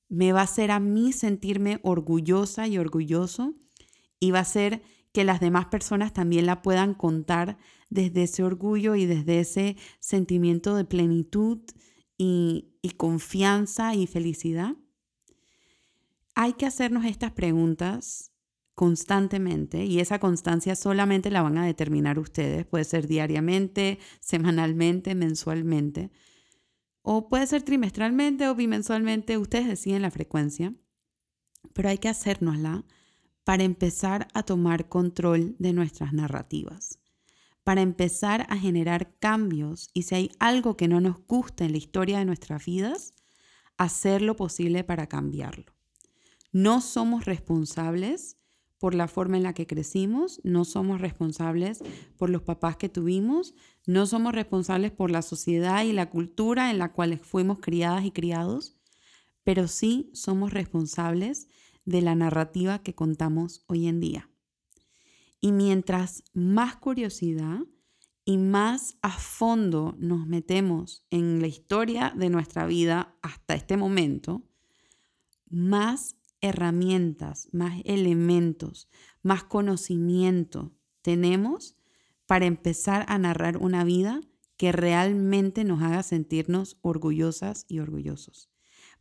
me 0.08 0.32
va 0.32 0.40
a 0.40 0.44
hacer 0.44 0.70
a 0.70 0.80
mí 0.80 1.12
sentirme 1.12 1.80
orgullosa 1.82 2.66
y 2.66 2.78
orgulloso 2.78 3.56
y 4.18 4.30
va 4.30 4.38
a 4.38 4.42
hacer 4.42 4.80
que 5.12 5.24
las 5.24 5.40
demás 5.40 5.66
personas 5.66 6.14
también 6.14 6.46
la 6.46 6.62
puedan 6.62 6.94
contar 6.94 7.58
desde 7.90 8.22
ese 8.22 8.42
orgullo 8.42 8.94
y 8.94 9.04
desde 9.04 9.40
ese 9.40 9.76
sentimiento 9.98 10.76
de 10.76 10.86
plenitud 10.86 11.60
y, 12.22 12.92
confianza 12.96 13.94
y 13.94 14.06
felicidad? 14.06 14.74
Hay 16.34 16.52
que 16.52 16.66
hacernos 16.66 17.06
estas 17.06 17.32
preguntas 17.32 18.32
constantemente 18.74 19.84
y 19.84 20.00
esa 20.00 20.18
constancia 20.18 20.76
solamente 20.76 21.30
la 21.30 21.42
van 21.42 21.58
a 21.58 21.66
determinar 21.66 22.18
ustedes. 22.18 22.66
Puede 22.66 22.84
ser 22.84 23.06
diariamente, 23.06 23.98
semanalmente, 24.20 25.14
mensualmente 25.14 26.10
o 27.02 27.28
puede 27.28 27.46
ser 27.46 27.62
trimestralmente 27.62 28.48
o 28.48 28.54
bimensualmente. 28.54 29.38
Ustedes 29.38 29.66
deciden 29.66 30.02
la 30.02 30.10
frecuencia, 30.10 30.74
pero 31.72 31.88
hay 31.88 31.98
que 31.98 32.08
hacérnosla 32.08 32.84
para 33.44 33.64
empezar 33.64 34.28
a 34.34 34.42
tomar 34.42 34.88
control 34.88 35.56
de 35.58 35.72
nuestras 35.72 36.12
narrativas, 36.12 36.99
para 37.64 37.82
empezar 37.82 38.46
a 38.48 38.56
generar 38.56 39.14
cambios 39.18 39.90
y 39.92 40.02
si 40.02 40.14
hay 40.14 40.30
algo 40.38 40.76
que 40.76 40.88
no 40.88 41.00
nos 41.00 41.24
gusta 41.26 41.64
en 41.64 41.72
la 41.72 41.78
historia 41.78 42.18
de 42.18 42.24
nuestras 42.24 42.64
vidas, 42.64 43.14
hacer 43.76 44.22
lo 44.22 44.36
posible 44.36 44.84
para 44.84 45.06
cambiarlo. 45.06 45.72
No 46.52 46.80
somos 46.80 47.24
responsables 47.26 48.36
por 48.78 48.94
la 48.94 49.08
forma 49.08 49.36
en 49.36 49.42
la 49.42 49.52
que 49.52 49.66
crecimos, 49.66 50.40
no 50.42 50.64
somos 50.64 51.02
responsables 51.02 51.82
por 52.16 52.30
los 52.30 52.42
papás 52.42 52.76
que 52.78 52.88
tuvimos, 52.88 53.54
no 53.86 54.06
somos 54.06 54.34
responsables 54.34 54.90
por 54.90 55.10
la 55.10 55.20
sociedad 55.20 55.84
y 55.84 55.92
la 55.92 56.08
cultura 56.08 56.70
en 56.70 56.78
la 56.78 56.92
cual 56.92 57.18
fuimos 57.18 57.58
criadas 57.60 58.06
y 58.06 58.10
criados, 58.10 58.78
pero 59.44 59.68
sí 59.68 60.10
somos 60.14 60.52
responsables 60.54 61.48
de 61.84 62.00
la 62.00 62.14
narrativa 62.14 62.82
que 62.82 62.94
contamos 62.94 63.64
hoy 63.66 63.86
en 63.86 64.00
día. 64.00 64.29
Y 65.40 65.52
mientras 65.52 66.22
más 66.34 66.76
curiosidad 66.76 67.60
y 68.24 68.36
más 68.36 68.96
a 69.02 69.10
fondo 69.10 69.94
nos 69.98 70.26
metemos 70.26 71.04
en 71.10 71.40
la 71.40 71.46
historia 71.46 72.12
de 72.16 72.28
nuestra 72.28 72.66
vida 72.66 73.16
hasta 73.22 73.54
este 73.54 73.76
momento, 73.76 74.44
más 75.48 76.16
herramientas, 76.40 77.48
más 77.52 77.80
elementos, 77.84 78.88
más 79.22 79.44
conocimiento 79.44 80.72
tenemos 81.02 81.76
para 82.26 82.46
empezar 82.46 83.04
a 83.08 83.18
narrar 83.18 83.56
una 83.56 83.84
vida 83.84 84.20
que 84.56 84.72
realmente 84.72 85.64
nos 85.64 85.82
haga 85.82 86.02
sentirnos 86.02 86.78
orgullosas 86.82 87.64
y 87.66 87.78
orgullosos. 87.78 88.50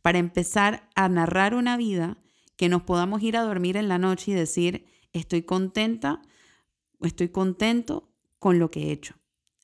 Para 0.02 0.18
empezar 0.18 0.88
a 0.94 1.08
narrar 1.08 1.54
una 1.54 1.76
vida 1.76 2.18
que 2.56 2.68
nos 2.68 2.82
podamos 2.82 3.22
ir 3.22 3.36
a 3.36 3.42
dormir 3.42 3.76
en 3.76 3.88
la 3.88 3.98
noche 3.98 4.32
y 4.32 4.34
decir, 4.34 4.86
estoy 5.12 5.42
contenta, 5.42 6.22
estoy 7.00 7.28
contento 7.28 8.12
con 8.38 8.58
lo 8.58 8.70
que 8.70 8.88
he 8.88 8.92
hecho. 8.92 9.14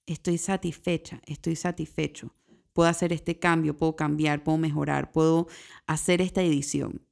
Estoy 0.06 0.38
satisfecha, 0.38 1.20
estoy 1.26 1.56
satisfecho. 1.56 2.34
Puedo 2.72 2.88
hacer 2.88 3.12
este 3.12 3.38
cambio, 3.38 3.76
puedo 3.76 3.96
cambiar, 3.96 4.44
puedo 4.44 4.58
mejorar, 4.58 5.10
puedo 5.12 5.48
hacer 5.86 6.20
esta 6.20 6.42
edición. 6.42 7.02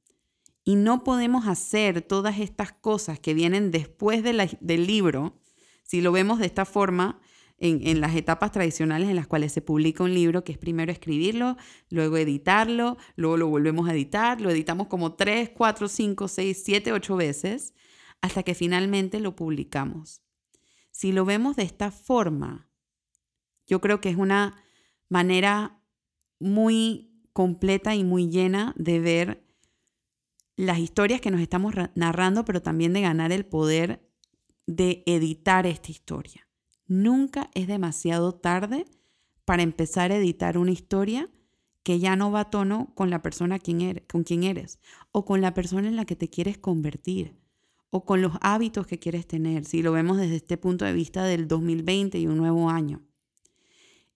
Y 0.63 0.75
no 0.75 1.03
podemos 1.03 1.47
hacer 1.47 2.01
todas 2.01 2.39
estas 2.39 2.71
cosas 2.71 3.19
que 3.19 3.33
vienen 3.33 3.71
después 3.71 4.23
del 4.23 4.87
libro, 4.87 5.39
si 5.83 6.01
lo 6.01 6.11
vemos 6.11 6.39
de 6.39 6.47
esta 6.47 6.65
forma, 6.65 7.19
en, 7.57 8.01
las 8.01 8.15
etapas 8.15 8.51
tradicionales 8.51 9.09
en 9.09 9.15
las 9.15 9.27
cuales 9.27 9.51
se 9.51 9.61
publica 9.61 10.03
un 10.03 10.13
libro, 10.13 10.43
que 10.43 10.51
es 10.51 10.57
primero 10.57 10.91
escribirlo, 10.91 11.57
luego 11.89 12.17
editarlo, 12.17 12.97
luego 13.15 13.37
lo 13.37 13.47
volvemos 13.47 13.87
a 13.87 13.93
editar, 13.93 14.41
lo 14.41 14.49
editamos 14.49 14.87
como 14.87 15.13
3, 15.13 15.51
4, 15.51 15.87
5, 15.87 16.27
6, 16.27 16.61
7, 16.63 16.91
8 16.91 17.15
veces, 17.15 17.73
hasta 18.25 18.43
que 18.43 18.55
finalmente 18.55 19.19
lo 19.19 19.35
publicamos. 19.35 20.21
Si 20.91 21.11
lo 21.11 21.25
vemos 21.25 21.55
de 21.55 21.63
esta 21.63 21.91
forma, 21.91 22.69
yo 23.67 23.81
creo 23.81 24.01
que 24.01 24.09
es 24.09 24.17
una 24.17 24.63
manera 25.09 25.79
muy 26.39 27.21
completa 27.33 27.93
y 27.95 28.03
muy 28.03 28.29
llena 28.29 28.73
de 28.77 28.99
ver 28.99 29.45
las 30.55 30.79
historias 30.79 31.21
que 31.21 31.29
nos 31.29 31.41
estamos 31.41 31.75
narrando, 31.93 32.45
pero 32.45 32.61
también 32.61 32.93
de 32.93 33.01
ganar 33.01 33.31
el 33.31 33.45
poder 33.45 34.09
de 34.65 35.03
editar 35.05 35.67
esta 35.67 35.91
historia. 35.91 36.47
Nunca 36.87 37.51
es 37.53 37.67
demasiado 37.67 38.33
tarde 38.33 38.85
para 39.43 39.61
empezar 39.61 40.11
a 40.11 40.17
editar 40.17 40.57
una 40.57 40.71
historia 40.71 41.29
que 41.83 41.99
ya 41.99 42.15
no 42.15 42.31
va 42.31 42.39
a 42.39 42.49
tono 42.49 42.91
con 42.95 43.11
la 43.11 43.21
persona 43.21 43.59
con 43.59 44.23
quien 44.23 44.43
eres 44.43 44.79
o 45.11 45.25
con 45.25 45.41
la 45.41 45.53
persona 45.53 45.87
en 45.87 45.95
la 45.95 46.05
que 46.05 46.15
te 46.15 46.29
quieres 46.29 46.57
convertir 46.57 47.44
o 47.89 48.05
con 48.05 48.21
los 48.21 48.33
hábitos 48.41 48.87
que 48.87 48.99
quieres 48.99 49.27
tener, 49.27 49.65
si 49.65 49.81
lo 49.81 49.91
vemos 49.91 50.17
desde 50.17 50.35
este 50.35 50.57
punto 50.57 50.85
de 50.85 50.93
vista 50.93 51.23
del 51.23 51.47
2020 51.47 52.19
y 52.19 52.27
un 52.27 52.37
nuevo 52.37 52.69
año. 52.69 53.03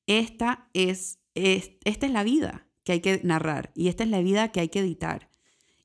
Esta 0.08 0.70
es, 0.74 1.20
esta 1.36 2.06
es 2.06 2.12
la 2.12 2.24
vida 2.24 2.68
que 2.84 2.94
hay 2.94 3.00
que 3.02 3.22
narrar 3.24 3.72
y 3.76 3.88
esta 3.88 4.04
es 4.04 4.10
la 4.10 4.22
vida 4.22 4.52
que 4.52 4.60
hay 4.60 4.70
que 4.70 4.80
editar 4.80 5.30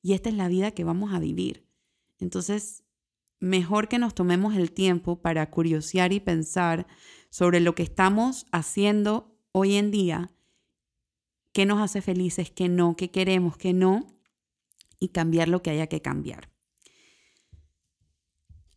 y 0.02 0.14
esta 0.14 0.28
es 0.28 0.34
la 0.34 0.48
vida 0.48 0.72
que 0.72 0.84
vamos 0.84 1.12
a 1.12 1.18
vivir. 1.18 1.66
Entonces, 2.18 2.84
mejor 3.40 3.88
que 3.88 3.98
nos 3.98 4.14
tomemos 4.14 4.56
el 4.56 4.72
tiempo 4.72 5.20
para 5.20 5.50
curiosear 5.50 6.12
y 6.12 6.20
pensar 6.20 6.86
sobre 7.30 7.60
lo 7.60 7.74
que 7.74 7.82
estamos 7.82 8.46
haciendo 8.52 9.36
hoy 9.52 9.74
en 9.74 9.90
día, 9.90 10.32
qué 11.52 11.66
nos 11.66 11.80
hace 11.80 12.00
felices, 12.00 12.50
qué 12.50 12.68
no, 12.68 12.96
qué 12.96 13.10
queremos, 13.10 13.56
qué 13.56 13.72
no, 13.72 14.06
y 14.98 15.08
cambiar 15.08 15.48
lo 15.48 15.62
que 15.62 15.70
haya 15.70 15.86
que 15.86 16.00
cambiar. 16.00 16.53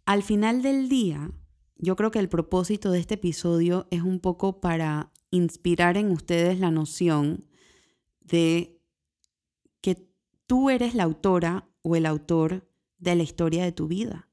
Al 0.08 0.24
final 0.24 0.62
del 0.62 0.88
día, 0.88 1.32
yo 1.76 1.98
creo 1.98 2.12
que 2.12 2.20
el 2.20 2.30
propósito 2.30 2.92
de 2.92 3.00
este 3.00 3.16
episodio 3.16 3.90
es 3.92 4.04
un 4.04 4.22
poco 4.22 4.62
para 4.62 5.12
inspirar 5.32 5.98
en 5.98 6.12
ustedes 6.12 6.62
la 6.62 6.72
noción 6.72 7.46
de 8.22 8.80
que 9.82 10.08
tú 10.46 10.70
eres 10.70 10.96
la 10.96 11.04
autora 11.04 11.68
o 11.82 11.98
el 11.98 12.06
autor 12.06 12.72
de 13.00 13.18
la 13.18 13.24
historia 13.24 13.66
de 13.66 13.74
tu 13.74 13.90
vida. 13.90 14.30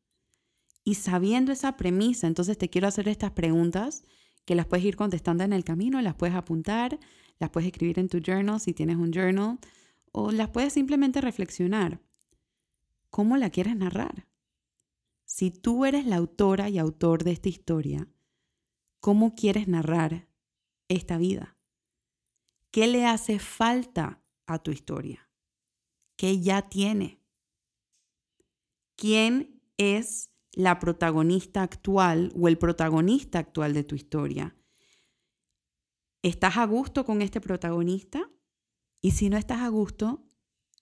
Y 0.84 0.94
sabiendo 0.94 1.50
esa 1.50 1.76
premisa, 1.76 2.28
entonces 2.28 2.56
te 2.56 2.70
quiero 2.70 2.86
hacer 2.86 3.08
estas 3.08 3.32
preguntas 3.32 4.04
que 4.44 4.54
las 4.54 4.66
puedes 4.66 4.86
ir 4.86 4.94
contestando 4.94 5.42
en 5.42 5.52
el 5.52 5.64
camino, 5.64 6.00
las 6.02 6.14
puedes 6.14 6.36
apuntar, 6.36 7.00
las 7.40 7.50
puedes 7.50 7.66
escribir 7.66 7.98
en 7.98 8.08
tu 8.08 8.20
journal 8.20 8.60
si 8.60 8.74
tienes 8.74 8.96
un 8.96 9.10
journal, 9.12 9.58
o 10.12 10.30
las 10.30 10.50
puedes 10.50 10.72
simplemente 10.72 11.20
reflexionar. 11.20 12.00
¿Cómo 13.10 13.36
la 13.36 13.50
quieres 13.50 13.74
narrar? 13.74 14.28
Si 15.36 15.50
tú 15.50 15.84
eres 15.84 16.06
la 16.06 16.14
autora 16.14 16.68
y 16.68 16.78
autor 16.78 17.24
de 17.24 17.32
esta 17.32 17.48
historia, 17.48 18.06
¿cómo 19.00 19.34
quieres 19.34 19.66
narrar 19.66 20.28
esta 20.86 21.18
vida? 21.18 21.58
¿Qué 22.70 22.86
le 22.86 23.04
hace 23.04 23.40
falta 23.40 24.22
a 24.46 24.60
tu 24.62 24.70
historia? 24.70 25.28
¿Qué 26.14 26.40
ya 26.40 26.68
tiene? 26.68 27.20
¿Quién 28.94 29.60
es 29.76 30.30
la 30.52 30.78
protagonista 30.78 31.62
actual 31.62 32.32
o 32.36 32.46
el 32.46 32.56
protagonista 32.56 33.40
actual 33.40 33.74
de 33.74 33.82
tu 33.82 33.96
historia. 33.96 34.54
¿Estás 36.22 36.58
a 36.58 36.64
gusto 36.64 37.04
con 37.04 37.22
este 37.22 37.40
protagonista? 37.40 38.30
Y 39.00 39.10
si 39.10 39.30
no 39.30 39.36
estás 39.36 39.62
a 39.62 39.68
gusto, 39.68 40.28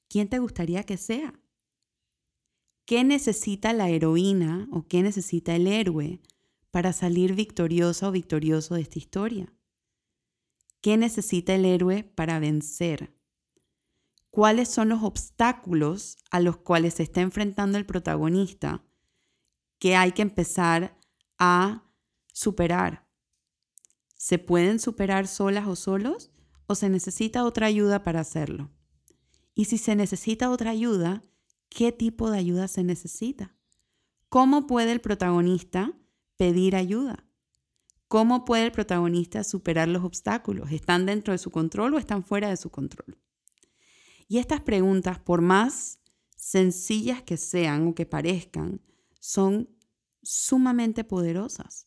¿quién 0.09 0.29
te 0.29 0.41
gustaría 0.41 0.83
que 0.83 0.99
sea? 0.99 1.42
¿Qué 2.85 3.05
necesita 3.05 3.73
la 3.73 3.89
heroína 3.89 4.69
o 4.73 4.87
qué 4.87 5.03
necesita 5.03 5.55
el 5.55 5.67
héroe 5.67 6.21
para 6.71 6.93
salir 6.93 7.35
victoriosa 7.35 8.09
o 8.09 8.13
victorioso 8.13 8.75
de 8.75 8.83
esta 8.83 8.99
historia? 8.99 9.53
¿Qué 10.81 10.97
necesita 10.97 11.55
el 11.55 11.65
héroe 11.65 12.03
para 12.03 12.39
vencer? 12.41 13.17
¿Cuáles 14.31 14.69
son 14.69 14.89
los 14.89 15.03
obstáculos 15.03 16.17
a 16.31 16.41
los 16.41 16.57
cuales 16.57 16.95
se 16.95 17.03
está 17.03 17.21
enfrentando 17.21 17.79
el 17.79 17.87
protagonista 17.87 18.85
que 19.83 19.97
hay 19.97 20.13
que 20.13 20.23
empezar 20.23 20.97
a 21.39 21.83
superar. 22.33 23.05
¿Se 24.15 24.39
pueden 24.39 24.79
superar 24.79 25.27
solas 25.27 25.67
o 25.67 25.75
solos 25.75 26.31
o 26.69 26.77
se 26.77 26.89
necesita 26.89 27.45
otra 27.45 27.67
ayuda 27.67 28.05
para 28.05 28.21
hacerlo? 28.21 28.71
Y 29.57 29.65
si 29.65 29.79
se 29.79 29.97
necesita 29.97 30.51
otra 30.51 30.71
ayuda, 30.71 31.25
¿qué 31.75 31.93
tipo 31.93 32.31
de 32.31 32.39
ayuda 32.39 32.69
se 32.69 32.85
necesita? 32.85 33.55
¿Cómo 34.29 34.67
puede 34.67 34.93
el 34.93 35.01
protagonista 35.01 35.93
pedir 36.37 36.77
ayuda? 36.77 37.27
¿Cómo 38.09 38.45
puede 38.45 38.67
el 38.67 38.73
protagonista 38.73 39.43
superar 39.43 39.89
los 39.89 40.05
obstáculos? 40.05 40.71
¿Están 40.71 41.07
dentro 41.07 41.33
de 41.33 41.39
su 41.39 41.51
control 41.51 41.95
o 41.95 41.99
están 41.99 42.25
fuera 42.25 42.51
de 42.51 42.57
su 42.57 42.71
control? 42.71 43.19
Y 44.29 44.39
estas 44.39 44.61
preguntas, 44.61 45.19
por 45.19 45.41
más 45.41 45.99
sencillas 46.37 47.23
que 47.23 47.37
sean 47.37 47.89
o 47.89 47.95
que 47.95 48.07
parezcan, 48.07 48.81
son 49.21 49.71
sumamente 50.23 51.05
poderosas, 51.05 51.87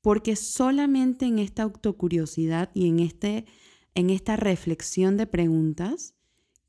porque 0.00 0.36
solamente 0.36 1.26
en 1.26 1.38
esta 1.38 1.62
autocuriosidad 1.62 2.70
y 2.74 2.88
en, 2.88 3.00
este, 3.00 3.46
en 3.94 4.10
esta 4.10 4.36
reflexión 4.36 5.16
de 5.16 5.26
preguntas 5.26 6.14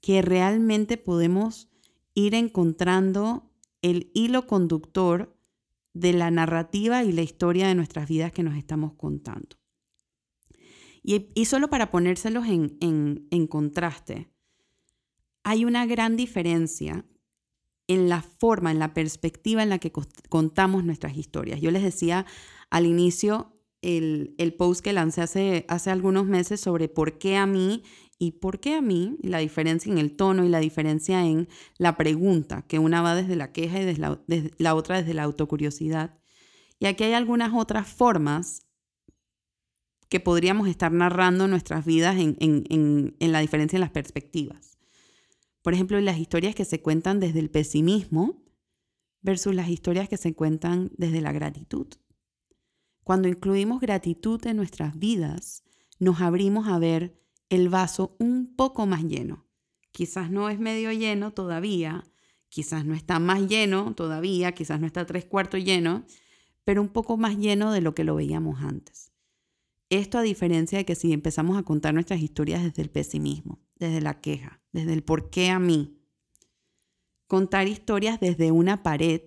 que 0.01 0.21
realmente 0.21 0.97
podemos 0.97 1.69
ir 2.13 2.35
encontrando 2.35 3.51
el 3.81 4.11
hilo 4.13 4.47
conductor 4.47 5.37
de 5.93 6.13
la 6.13 6.31
narrativa 6.31 7.03
y 7.03 7.11
la 7.11 7.21
historia 7.21 7.67
de 7.67 7.75
nuestras 7.75 8.07
vidas 8.07 8.31
que 8.31 8.43
nos 8.43 8.57
estamos 8.57 8.93
contando. 8.93 9.57
Y, 11.03 11.45
solo 11.45 11.69
para 11.69 11.91
ponérselos 11.91 12.47
en, 12.47 12.77
en 12.79 13.47
contraste, 13.47 14.31
hay 15.43 15.65
una 15.65 15.85
gran 15.85 16.15
diferencia 16.15 17.05
en 17.87 18.07
la 18.07 18.21
forma, 18.21 18.71
en 18.71 18.79
la 18.79 18.93
perspectiva 18.93 19.61
en 19.61 19.69
la 19.69 19.79
que 19.79 19.91
contamos 20.29 20.85
nuestras 20.85 21.17
historias. 21.17 21.59
Yo 21.59 21.71
les 21.71 21.83
decía 21.83 22.25
al 22.69 22.85
inicio 22.85 23.53
el, 23.81 24.55
post 24.57 24.81
que 24.83 24.93
lancé 24.93 25.21
hace, 25.21 25.65
hace 25.67 25.91
algunos 25.91 26.25
meses 26.25 26.61
sobre 26.61 26.87
por 26.87 27.17
qué 27.17 27.35
a 27.35 27.45
mí 27.45 27.83
y 28.23 28.31
por 28.31 28.61
qué 28.61 28.75
a 28.75 28.81
mí, 28.81 29.17
la 29.21 29.39
diferencia 29.39 29.91
en 29.91 29.97
el 29.97 30.15
tono 30.15 30.45
y 30.45 30.49
la 30.49 30.59
diferencia 30.59 31.25
en 31.25 31.49
la 31.77 31.97
pregunta, 31.97 32.61
que 32.61 32.79
una 32.79 33.01
va 33.01 33.15
desde 33.15 33.35
la 33.35 33.51
queja 33.51 33.81
y 33.81 33.85
desde 33.85 33.99
la, 34.59 34.75
otra 34.75 35.01
desde 35.01 35.13
la 35.13 35.23
autocuriosidad. 35.23 36.17
Y 36.79 36.85
aquí 36.85 37.03
hay 37.03 37.11
algunas 37.11 37.51
otras 37.53 37.85
formas 37.89 38.65
que 40.07 40.21
podríamos 40.21 40.69
estar 40.69 40.93
narrando 40.93 41.49
nuestras 41.49 41.85
vidas 41.85 42.15
en, 42.17 42.37
en 42.39 43.31
la 43.33 43.41
diferencia 43.41 43.75
en 43.75 43.81
las 43.81 43.91
perspectivas. 43.91 44.77
Por 45.61 45.73
ejemplo, 45.73 45.99
las 45.99 46.17
historias 46.17 46.55
que 46.55 46.63
se 46.63 46.81
cuentan 46.81 47.19
desde 47.19 47.39
el 47.39 47.49
pesimismo 47.49 48.41
versus 49.21 49.53
las 49.53 49.67
historias 49.67 50.07
que 50.07 50.17
se 50.17 50.33
cuentan 50.33 50.91
desde 50.95 51.19
la 51.19 51.33
gratitud. 51.33 51.87
Cuando 53.03 53.27
incluimos 53.27 53.81
gratitud 53.81 54.45
en 54.47 54.55
nuestras 54.55 54.97
vidas, 54.97 55.65
nos 55.99 56.21
abrimos 56.21 56.69
a 56.69 56.79
ver 56.79 57.21
el 57.53 57.69
vaso 57.69 58.15
un 58.19 58.55
poco 58.55 58.85
más 58.85 59.03
lleno. 59.03 59.45
Quizás 59.91 60.31
no 60.31 60.49
es 60.49 60.59
medio 60.59 60.91
lleno 60.91 61.31
todavía, 61.31 62.03
quizás 62.49 62.85
no 62.85 62.95
está 62.95 63.19
más 63.19 63.47
lleno 63.47 63.93
todavía, 63.95 64.53
quizás 64.53 64.79
no 64.79 64.87
está 64.87 65.05
tres 65.05 65.25
cuartos 65.25 65.63
lleno, 65.63 66.05
pero 66.63 66.81
un 66.81 66.89
poco 66.89 67.17
más 67.17 67.37
lleno 67.37 67.71
de 67.71 67.81
lo 67.81 67.93
que 67.93 68.03
lo 68.03 68.15
veíamos 68.15 68.61
antes. 68.61 69.11
Esto 69.89 70.17
a 70.17 70.21
diferencia 70.21 70.79
de 70.79 70.85
que 70.85 70.95
si 70.95 71.13
empezamos 71.13 71.57
a 71.57 71.63
contar 71.63 71.93
nuestras 71.93 72.21
historias 72.21 72.63
desde 72.63 72.81
el 72.81 72.89
pesimismo 72.89 73.63
desde 73.83 74.01
la 74.01 74.21
queja, 74.21 74.61
desde 74.71 74.93
el 74.93 75.03
por 75.03 75.29
qué 75.29 75.49
a 75.49 75.59
mí. 75.59 75.99
Contar 77.27 77.67
historias 77.67 78.19
desde 78.19 78.51
una 78.51 78.83
pared 78.83 79.21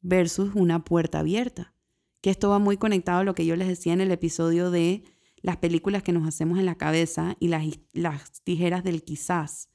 versus 0.00 0.54
una 0.54 0.84
puerta 0.84 1.20
abierta. 1.20 1.74
Que 2.20 2.30
esto 2.30 2.48
va 2.48 2.58
muy 2.58 2.76
conectado 2.76 3.20
a 3.20 3.24
lo 3.24 3.34
que 3.34 3.46
yo 3.46 3.56
les 3.56 3.68
decía 3.68 3.92
en 3.92 4.00
el 4.00 4.10
episodio 4.10 4.70
de 4.70 5.04
las 5.42 5.58
películas 5.58 6.02
que 6.02 6.12
nos 6.12 6.26
hacemos 6.26 6.58
en 6.58 6.66
la 6.66 6.76
cabeza 6.76 7.36
y 7.40 7.48
las, 7.48 7.64
las 7.92 8.42
tijeras 8.42 8.84
del 8.84 9.02
quizás. 9.02 9.70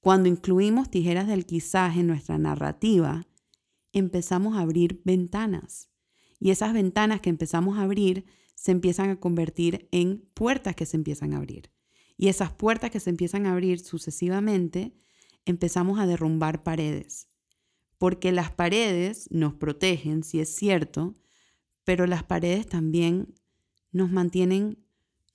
Cuando 0.00 0.28
incluimos 0.28 0.90
tijeras 0.90 1.26
del 1.26 1.46
quizás 1.46 1.96
en 1.96 2.06
nuestra 2.06 2.38
narrativa, 2.38 3.26
empezamos 3.92 4.56
a 4.56 4.60
abrir 4.60 5.00
ventanas. 5.04 5.90
Y 6.38 6.50
esas 6.50 6.74
ventanas 6.74 7.20
que 7.20 7.30
empezamos 7.30 7.78
a 7.78 7.82
abrir 7.82 8.26
se 8.54 8.72
empiezan 8.72 9.10
a 9.10 9.20
convertir 9.20 9.88
en 9.92 10.28
puertas 10.34 10.76
que 10.76 10.86
se 10.86 10.96
empiezan 10.96 11.32
a 11.32 11.38
abrir. 11.38 11.70
Y 12.16 12.28
esas 12.28 12.52
puertas 12.52 12.90
que 12.90 13.00
se 13.00 13.10
empiezan 13.10 13.46
a 13.46 13.52
abrir 13.52 13.80
sucesivamente, 13.80 14.94
empezamos 15.44 15.98
a 15.98 16.06
derrumbar 16.06 16.62
paredes. 16.62 17.28
Porque 17.98 18.32
las 18.32 18.50
paredes 18.50 19.28
nos 19.30 19.54
protegen, 19.54 20.22
si 20.22 20.40
es 20.40 20.54
cierto, 20.54 21.14
pero 21.84 22.06
las 22.06 22.24
paredes 22.24 22.66
también 22.66 23.34
nos 23.92 24.10
mantienen 24.10 24.83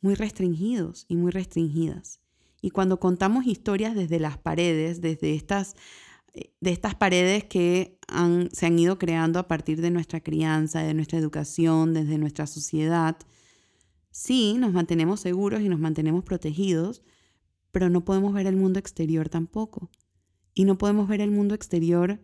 muy 0.01 0.15
restringidos 0.15 1.05
y 1.07 1.15
muy 1.15 1.31
restringidas. 1.31 2.19
Y 2.61 2.71
cuando 2.71 2.99
contamos 2.99 3.45
historias 3.45 3.95
desde 3.95 4.19
las 4.19 4.37
paredes, 4.37 5.01
desde 5.01 5.35
estas 5.35 5.75
eh, 6.33 6.53
de 6.61 6.71
estas 6.71 6.95
paredes 6.95 7.45
que 7.45 7.97
se 8.51 8.65
han 8.65 8.79
ido 8.79 8.97
creando 8.97 9.39
a 9.39 9.47
partir 9.47 9.81
de 9.81 9.91
nuestra 9.91 10.21
crianza, 10.21 10.81
de 10.81 10.93
nuestra 10.93 11.19
educación, 11.19 11.93
desde 11.93 12.17
nuestra 12.17 12.47
sociedad. 12.47 13.17
Sí, 14.11 14.55
nos 14.59 14.73
mantenemos 14.73 15.19
seguros 15.19 15.61
y 15.61 15.69
nos 15.69 15.79
mantenemos 15.79 16.23
protegidos, 16.23 17.03
pero 17.71 17.89
no 17.89 18.03
podemos 18.05 18.33
ver 18.33 18.47
el 18.47 18.55
mundo 18.55 18.79
exterior 18.79 19.29
tampoco. 19.29 19.91
Y 20.53 20.65
no 20.65 20.77
podemos 20.77 21.07
ver 21.07 21.21
el 21.21 21.31
mundo 21.31 21.53
exterior 21.53 22.19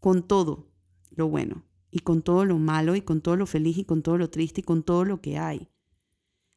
con 0.00 0.26
todo 0.26 0.70
lo 1.10 1.28
bueno, 1.28 1.64
y 1.90 2.00
con 2.00 2.22
todo 2.22 2.44
lo 2.44 2.58
malo, 2.58 2.96
y 2.96 3.02
con 3.02 3.20
todo 3.20 3.36
lo 3.36 3.46
feliz, 3.46 3.78
y 3.78 3.84
con 3.84 4.02
todo 4.02 4.16
lo 4.16 4.30
triste, 4.30 4.62
y 4.62 4.64
con 4.64 4.82
todo 4.82 5.04
lo 5.04 5.20
que 5.20 5.38
hay. 5.38 5.68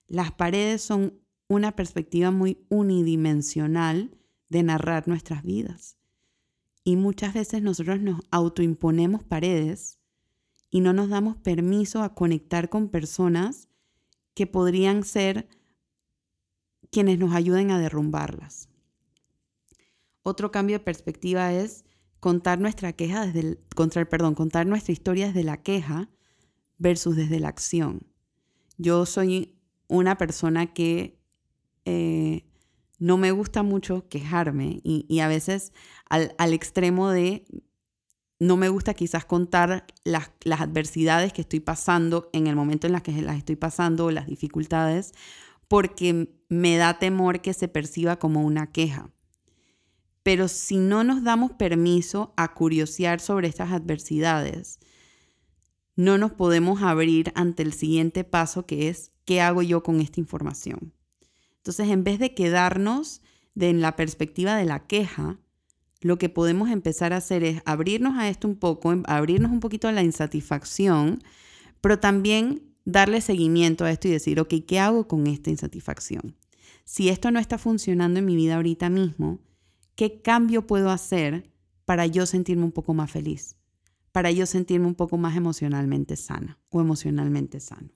Las 0.09 0.31
paredes 0.31 0.81
son 0.81 1.21
una 1.47 1.75
perspectiva 1.75 2.31
muy 2.31 2.65
unidimensional 2.69 4.17
de 4.49 4.63
narrar 4.63 5.07
nuestras 5.07 5.43
vidas. 5.43 5.97
Y 6.83 6.95
muchas 6.95 7.35
veces 7.35 7.61
nosotros 7.61 8.01
nos 8.01 8.19
autoimponemos 8.31 9.23
paredes 9.23 9.99
y 10.71 10.81
no 10.81 10.93
nos 10.93 11.09
damos 11.09 11.37
permiso 11.37 12.01
a 12.01 12.15
conectar 12.15 12.69
con 12.69 12.89
personas 12.89 13.69
que 14.33 14.47
podrían 14.47 15.03
ser 15.03 15.47
quienes 16.91 17.19
nos 17.19 17.35
ayuden 17.35 17.69
a 17.69 17.79
derrumbarlas. 17.79 18.69
Otro 20.23 20.51
cambio 20.51 20.79
de 20.79 20.83
perspectiva 20.83 21.53
es 21.53 21.85
contar 22.19 22.59
nuestra 22.59 22.93
queja 22.93 23.27
desde 23.27 23.39
el, 23.41 23.59
perdón, 24.07 24.33
contar 24.33 24.65
nuestra 24.65 24.91
historia 24.91 25.27
desde 25.27 25.43
la 25.43 25.61
queja 25.61 26.09
versus 26.79 27.15
desde 27.15 27.39
la 27.39 27.49
acción. 27.49 28.07
Yo 28.77 29.05
soy 29.05 29.58
una 29.89 30.17
persona 30.17 30.67
que 30.73 31.19
eh, 31.83 32.45
no 32.99 33.17
me 33.17 33.31
gusta 33.31 33.63
mucho 33.63 34.07
quejarme 34.07 34.79
y, 34.83 35.19
a 35.19 35.27
veces 35.27 35.73
al, 36.09 36.33
al, 36.37 36.53
extremo 36.53 37.09
de 37.09 37.45
no 38.39 38.55
me 38.55 38.69
gusta 38.69 38.93
quizás 38.93 39.25
contar 39.25 39.85
las, 40.05 40.31
las, 40.43 40.61
adversidades 40.61 41.33
que 41.33 41.41
estoy 41.41 41.59
pasando 41.59 42.29
en 42.31 42.47
el 42.47 42.55
momento 42.55 42.87
en 42.87 42.93
las 42.93 43.01
que 43.01 43.21
las 43.21 43.37
estoy 43.37 43.55
pasando 43.57 44.05
o 44.05 44.11
las 44.11 44.27
dificultades 44.27 45.13
porque 45.67 46.35
me 46.49 46.77
da 46.77 46.99
temor 46.99 47.41
que 47.41 47.53
se 47.53 47.67
perciba 47.67 48.17
como 48.17 48.41
una 48.43 48.71
queja. 48.71 49.11
Pero 50.23 50.47
si 50.47 50.77
no 50.77 51.03
nos 51.03 51.23
damos 51.23 51.51
permiso 51.51 52.33
a 52.37 52.53
curiosear 52.53 53.19
sobre 53.19 53.47
estas 53.47 53.71
adversidades, 53.71 54.79
no 55.99 56.17
nos 56.17 56.31
podemos 56.31 56.81
abrir 56.81 57.33
ante 57.35 57.61
el 57.61 57.73
siguiente 57.73 58.23
paso 58.23 58.65
que 58.65 58.87
es, 58.87 59.11
¿qué 59.25 59.41
hago 59.41 59.61
yo 59.61 59.83
con 59.83 59.99
esta 59.99 60.21
información? 60.21 60.93
Entonces, 61.57 61.89
en 61.89 62.05
vez 62.05 62.19
de 62.19 62.33
quedarnos 62.33 63.21
en 63.59 63.81
la 63.81 63.97
perspectiva 63.97 64.55
de 64.55 64.63
la 64.63 64.87
queja, 64.87 65.39
lo 65.99 66.17
que 66.17 66.29
podemos 66.29 66.69
empezar 66.69 67.11
a 67.11 67.17
hacer 67.17 67.43
es 67.43 67.61
abrirnos 67.65 68.17
a 68.17 68.29
esto 68.29 68.47
un 68.47 68.55
poco, 68.55 68.93
em, 68.93 69.03
abrirnos 69.07 69.51
un 69.51 69.59
poquito 69.59 69.89
a 69.89 69.91
la 69.91 70.01
insatisfacción, 70.01 71.21
pero 71.81 71.99
también 71.99 72.63
darle 72.85 73.19
seguimiento 73.19 73.83
a 73.83 73.91
esto 73.91 74.07
y 74.07 74.11
decir, 74.11 74.39
ok, 74.39 74.53
¿qué 74.65 74.79
hago 74.79 75.05
con 75.05 75.27
esta 75.27 75.49
insatisfacción? 75.49 76.37
Si 76.85 77.09
esto 77.09 77.29
no 77.29 77.41
está 77.41 77.57
funcionando 77.57 78.19
en 78.19 78.25
mi 78.25 78.37
vida 78.37 78.55
ahorita 78.55 78.89
mismo, 78.89 79.41
¿qué 79.95 80.21
cambio 80.21 80.65
puedo 80.65 80.91
hacer 80.91 81.51
para 81.83 82.05
yo 82.05 82.25
sentirme 82.25 82.63
un 82.63 82.71
poco 82.71 82.93
más 82.93 83.11
feliz? 83.11 83.58
Para 84.19 84.31
yo 84.31 84.45
sentirme 84.45 84.85
un 84.85 84.95
poco 84.95 85.17
más 85.17 85.37
emocionalmente 85.37 86.17
sana 86.17 86.59
o 86.67 86.81
emocionalmente 86.81 87.61
sano. 87.61 87.93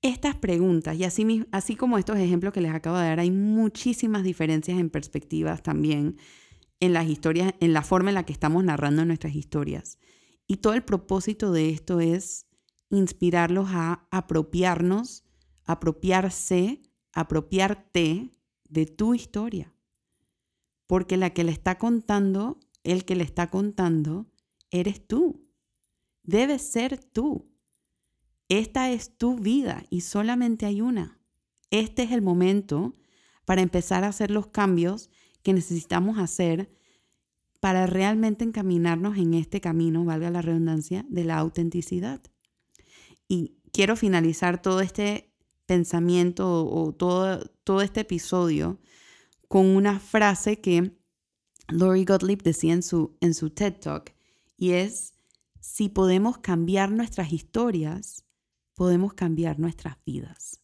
Estas 0.00 0.36
preguntas, 0.36 0.96
y 0.96 1.04
así, 1.04 1.44
así 1.52 1.76
como 1.76 1.98
estos 1.98 2.16
ejemplos 2.16 2.54
que 2.54 2.62
les 2.62 2.72
acabo 2.72 2.96
de 2.96 3.04
dar, 3.04 3.20
hay 3.20 3.30
muchísimas 3.30 4.22
diferencias 4.22 4.78
en 4.78 4.88
perspectivas 4.88 5.62
también 5.62 6.16
en 6.80 6.94
las 6.94 7.06
historias, 7.06 7.52
en 7.60 7.74
la 7.74 7.82
forma 7.82 8.08
en 8.08 8.14
la 8.14 8.24
que 8.24 8.32
estamos 8.32 8.64
narrando 8.64 9.04
nuestras 9.04 9.34
historias. 9.34 9.98
Y 10.46 10.56
todo 10.56 10.72
el 10.72 10.82
propósito 10.82 11.52
de 11.52 11.68
esto 11.68 12.00
es 12.00 12.46
inspirarlos 12.88 13.68
a 13.68 14.08
apropiarnos, 14.10 15.24
apropiarse, 15.66 16.80
apropiarte 17.12 18.30
de 18.66 18.86
tu 18.86 19.12
historia. 19.12 19.74
Porque 20.86 21.18
la 21.18 21.34
que 21.34 21.44
le 21.44 21.52
está 21.52 21.76
contando, 21.76 22.60
el 22.84 23.04
que 23.04 23.16
le 23.16 23.24
está 23.24 23.50
contando, 23.50 24.26
eres 24.70 25.04
tú. 25.06 25.48
Debes 26.22 26.62
ser 26.62 26.98
tú. 26.98 27.50
Esta 28.48 28.90
es 28.90 29.16
tu 29.16 29.38
vida 29.38 29.84
y 29.90 30.02
solamente 30.02 30.66
hay 30.66 30.80
una. 30.80 31.18
Este 31.70 32.04
es 32.04 32.12
el 32.12 32.22
momento 32.22 32.94
para 33.44 33.62
empezar 33.62 34.04
a 34.04 34.08
hacer 34.08 34.30
los 34.30 34.46
cambios 34.48 35.10
que 35.42 35.52
necesitamos 35.52 36.18
hacer 36.18 36.70
para 37.60 37.86
realmente 37.86 38.44
encaminarnos 38.44 39.16
en 39.16 39.32
este 39.34 39.60
camino, 39.60 40.04
valga 40.04 40.30
la 40.30 40.42
redundancia, 40.42 41.06
de 41.08 41.24
la 41.24 41.38
autenticidad. 41.38 42.20
Y 43.26 43.56
quiero 43.72 43.96
finalizar 43.96 44.60
todo 44.60 44.80
este 44.82 45.32
pensamiento 45.66 46.66
o 46.66 46.92
todo, 46.92 47.40
todo 47.64 47.80
este 47.80 48.00
episodio 48.00 48.78
con 49.48 49.66
una 49.66 49.98
frase 49.98 50.60
que 50.60 50.92
Lori 51.68 52.04
Gottlieb 52.04 52.42
decía 52.42 52.72
en 52.72 52.82
su, 52.82 53.16
en 53.20 53.34
su 53.34 53.50
TED 53.50 53.74
Talk 53.80 54.14
y 54.56 54.72
es, 54.72 55.14
si 55.60 55.88
podemos 55.88 56.38
cambiar 56.38 56.90
nuestras 56.90 57.32
historias, 57.32 58.24
podemos 58.74 59.14
cambiar 59.14 59.58
nuestras 59.58 59.96
vidas. 60.04 60.60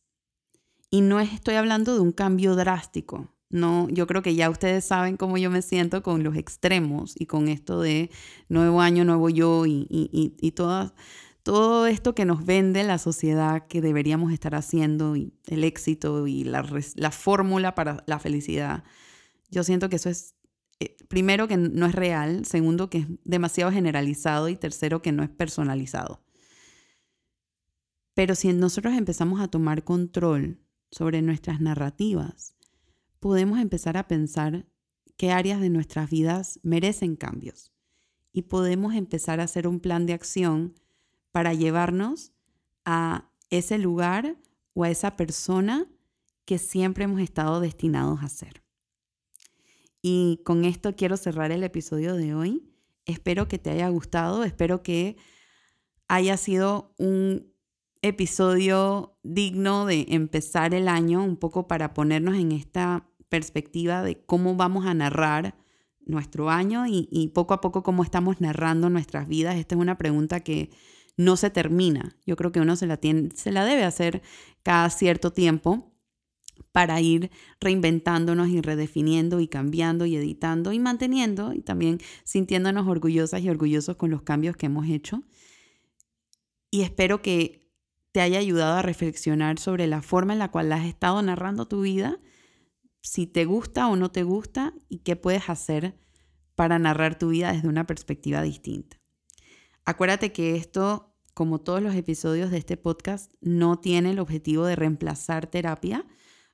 Y 0.91 1.01
no 1.01 1.21
estoy 1.21 1.55
hablando 1.55 1.95
de 1.95 2.01
un 2.01 2.13
cambio 2.13 2.57
drástico. 2.57 3.29
No, 3.49 3.89
yo 3.89 4.07
creo 4.07 4.23
que 4.23 4.35
ya 4.35 4.49
ustedes 4.49 4.85
saben 4.85 5.17
cómo 5.17 5.37
yo 5.37 5.51
me 5.51 5.63
siento 5.63 6.03
con 6.03 6.23
los 6.23 6.37
extremos 6.37 7.15
y 7.19 7.27
con 7.27 7.49
esto 7.49 7.81
de 7.81 8.11
nuevo 8.49 8.81
año, 8.81 9.05
nuevo 9.05 9.29
yo 9.29 9.67
y, 9.67 9.87
y, 9.91 10.37
y 10.41 10.53
todas 10.53 10.93
todo 11.43 11.87
esto 11.87 12.15
que 12.15 12.25
nos 12.25 12.45
vende 12.45 12.85
la 12.85 12.99
sociedad 12.99 13.67
que 13.67 13.81
deberíamos 13.81 14.33
estar 14.33 14.55
haciendo 14.55 15.17
y 15.17 15.33
el 15.47 15.65
éxito 15.65 16.27
y 16.27 16.45
la, 16.45 16.65
la 16.97 17.11
fórmula 17.11 17.75
para 17.75 18.05
la 18.07 18.19
felicidad, 18.19 18.85
yo 19.51 19.65
siento 19.65 19.89
que 19.89 19.97
eso 19.97 20.11
es, 20.11 20.35
eh, 20.81 20.97
primero, 21.09 21.47
que 21.47 21.57
no 21.57 21.87
es 21.87 21.95
real, 21.95 22.45
segundo, 22.47 22.91
que 22.91 22.99
es 22.99 23.07
demasiado 23.25 23.71
generalizado 23.71 24.49
y 24.49 24.57
tercero, 24.57 25.03
que 25.03 25.13
no 25.13 25.23
es 25.23 25.29
personalizado. 25.29 26.23
Pero 28.15 28.35
si 28.35 28.53
nosotros 28.53 28.95
empezamos 28.95 29.41
a 29.41 29.49
tomar 29.49 29.85
control 29.85 30.59
sobre 30.91 31.23
nuestras 31.23 31.61
narrativas, 31.61 32.55
podemos 33.21 33.61
empezar 33.61 33.97
a 33.97 34.09
pensar 34.09 34.67
qué 35.17 35.33
áreas 35.33 35.61
de 35.61 35.71
nuestras 35.71 36.11
vidas 36.11 36.59
merecen 36.63 37.15
cambios 37.15 37.73
y 38.33 38.43
podemos 38.43 38.95
empezar 38.95 39.41
a 39.41 39.45
hacer 39.45 39.69
un 39.69 39.81
plan 39.81 40.07
de 40.07 40.15
acción 40.15 40.75
para 41.31 41.55
llevarnos 41.55 42.33
a 42.85 43.31
ese 43.51 43.79
lugar 43.79 44.37
o 44.75 44.85
a 44.85 44.91
esa 44.91 45.17
persona 45.17 45.87
que 46.45 46.59
siempre 46.59 47.05
hemos 47.05 47.21
estado 47.21 47.61
destinados 47.61 48.23
a 48.23 48.29
ser. 48.29 48.63
Y 50.03 50.41
con 50.45 50.65
esto 50.65 50.95
quiero 50.97 51.17
cerrar 51.17 51.53
el 51.53 51.63
episodio 51.63 52.15
de 52.15 52.35
hoy. 52.35 52.63
Espero 53.07 53.49
que 53.49 53.59
te 53.59 53.71
haya 53.71 53.89
gustado, 53.89 54.45
espero 54.45 54.83
que 54.83 55.17
haya 56.09 56.37
sido 56.37 56.95
un 56.99 57.53
episodio 58.03 59.19
digno 59.23 59.85
de 59.85 60.07
empezar 60.09 60.75
el 60.75 60.89
año, 60.89 61.23
un 61.23 61.37
poco 61.37 61.69
para 61.69 61.93
ponernos 61.93 62.37
en 62.37 62.53
esta 62.53 63.09
perspectiva 63.29 64.03
de 64.03 64.25
cómo 64.25 64.57
vamos 64.57 64.87
a 64.87 64.95
narrar 64.95 65.55
nuestro 66.07 66.51
año 66.51 66.85
y, 66.87 67.31
poco 67.35 67.55
a 67.55 67.61
poco 67.61 67.83
cómo 67.83 68.03
estamos 68.03 68.41
narrando 68.41 68.91
nuestras 68.91 69.29
vidas. 69.29 69.57
Esta 69.57 69.75
es 69.75 69.81
una 69.81 69.99
pregunta 69.99 70.41
que 70.41 70.71
no 71.17 71.37
se 71.37 71.51
termina. 71.51 72.17
Yo 72.27 72.37
creo 72.37 72.53
que 72.53 72.61
uno 72.61 72.75
se 72.77 72.87
la, 72.87 72.99
se 73.35 73.53
la 73.53 73.65
debe 73.65 73.85
hacer 73.85 74.23
cada 74.63 74.89
cierto 74.91 75.33
tiempo 75.33 75.90
para 76.73 77.01
ir 77.01 77.31
reinventándonos 77.61 78.49
y 78.49 78.61
redefiniendo 78.61 79.41
y 79.41 79.49
cambiando 79.49 80.07
y 80.07 80.17
editando 80.17 80.73
y 80.73 80.79
manteniendo 80.79 81.53
y 81.53 81.63
también 81.63 81.99
sintiéndonos 82.25 82.87
orgullosas 82.87 83.43
y 83.43 83.51
orgullosos 83.51 83.97
con 83.97 84.11
los 84.11 84.23
cambios 84.23 84.57
que 84.57 84.67
hemos 84.67 84.89
hecho. 84.89 85.23
Y 86.71 86.83
espero 86.83 87.23
que 87.23 87.71
te 88.13 88.21
haya 88.21 88.39
ayudado 88.39 88.79
a 88.79 88.83
reflexionar 88.83 89.59
sobre 89.59 89.87
la 89.87 90.03
forma 90.03 90.33
en 90.33 90.39
la 90.39 90.51
cual 90.51 90.73
has 90.73 90.87
estado 90.87 91.21
narrando 91.23 91.67
tu 91.67 91.83
vida, 91.83 92.21
si 93.03 93.27
te 93.27 93.45
gusta 93.45 93.89
o 93.89 93.97
no 93.97 94.11
te 94.11 94.23
gusta 94.23 94.75
y 94.89 94.99
qué 94.99 95.17
puedes 95.17 95.49
hacer 95.49 95.99
para 96.55 96.79
narrar 96.79 97.19
tu 97.19 97.31
vida 97.31 97.53
desde 97.53 97.69
una 97.69 97.87
perspectiva 97.87 98.43
distinta. 98.43 98.99
Acuérdate 99.85 100.33
que 100.33 100.57
esto 100.57 101.11
como 101.41 101.59
todos 101.59 101.83
los 101.83 101.95
episodios 101.95 102.51
de 102.51 102.59
este 102.59 102.77
podcast, 102.77 103.33
no 103.41 103.79
tiene 103.79 104.11
el 104.11 104.19
objetivo 104.19 104.67
de 104.67 104.77
reemplazar 104.77 105.47
terapia. 105.47 106.05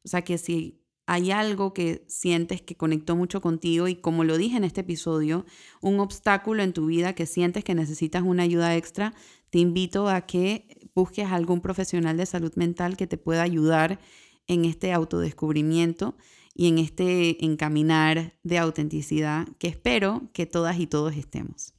O 0.06 0.08
sea 0.08 0.22
que 0.22 0.38
si 0.38 0.80
hay 1.06 1.32
algo 1.32 1.74
que 1.74 2.04
sientes 2.06 2.62
que 2.62 2.76
conectó 2.76 3.16
mucho 3.16 3.40
contigo 3.40 3.88
y 3.88 3.96
como 3.96 4.22
lo 4.22 4.38
dije 4.38 4.56
en 4.56 4.62
este 4.62 4.82
episodio, 4.82 5.44
un 5.82 5.98
obstáculo 5.98 6.62
en 6.62 6.72
tu 6.72 6.86
vida 6.86 7.12
que 7.12 7.26
sientes 7.26 7.64
que 7.64 7.74
necesitas 7.74 8.22
una 8.22 8.44
ayuda 8.44 8.76
extra, 8.76 9.14
te 9.50 9.58
invito 9.58 10.08
a 10.08 10.20
que 10.20 10.88
busques 10.94 11.26
algún 11.26 11.60
profesional 11.60 12.16
de 12.16 12.24
salud 12.24 12.52
mental 12.54 12.96
que 12.96 13.08
te 13.08 13.18
pueda 13.18 13.42
ayudar 13.42 13.98
en 14.46 14.64
este 14.64 14.92
autodescubrimiento 14.92 16.16
y 16.54 16.68
en 16.68 16.78
este 16.78 17.44
encaminar 17.44 18.38
de 18.44 18.58
autenticidad 18.58 19.48
que 19.58 19.66
espero 19.66 20.30
que 20.32 20.46
todas 20.46 20.78
y 20.78 20.86
todos 20.86 21.16
estemos. 21.16 21.74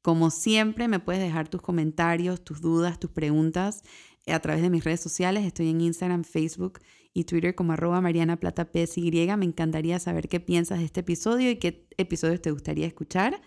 Como 0.00 0.30
siempre, 0.30 0.88
me 0.88 0.98
puedes 0.98 1.20
dejar 1.20 1.48
tus 1.48 1.60
comentarios, 1.60 2.42
tus 2.42 2.62
dudas, 2.62 2.98
tus 2.98 3.10
preguntas 3.10 3.82
a 4.26 4.40
través 4.40 4.62
de 4.62 4.70
mis 4.70 4.82
redes 4.82 5.00
sociales. 5.00 5.44
Estoy 5.44 5.68
en 5.68 5.82
Instagram, 5.82 6.24
Facebook 6.24 6.80
y 7.12 7.24
Twitter 7.24 7.54
como 7.54 7.72
arroba 7.72 8.00
Mariana 8.00 8.38
Plata 8.38 8.68
PSY. 8.72 9.10
Me 9.36 9.44
encantaría 9.44 9.98
saber 9.98 10.28
qué 10.28 10.40
piensas 10.40 10.78
de 10.78 10.84
este 10.84 11.00
episodio 11.00 11.50
y 11.50 11.56
qué 11.56 11.86
episodios 11.96 12.40
te 12.40 12.50
gustaría 12.50 12.86
escuchar. 12.86 13.40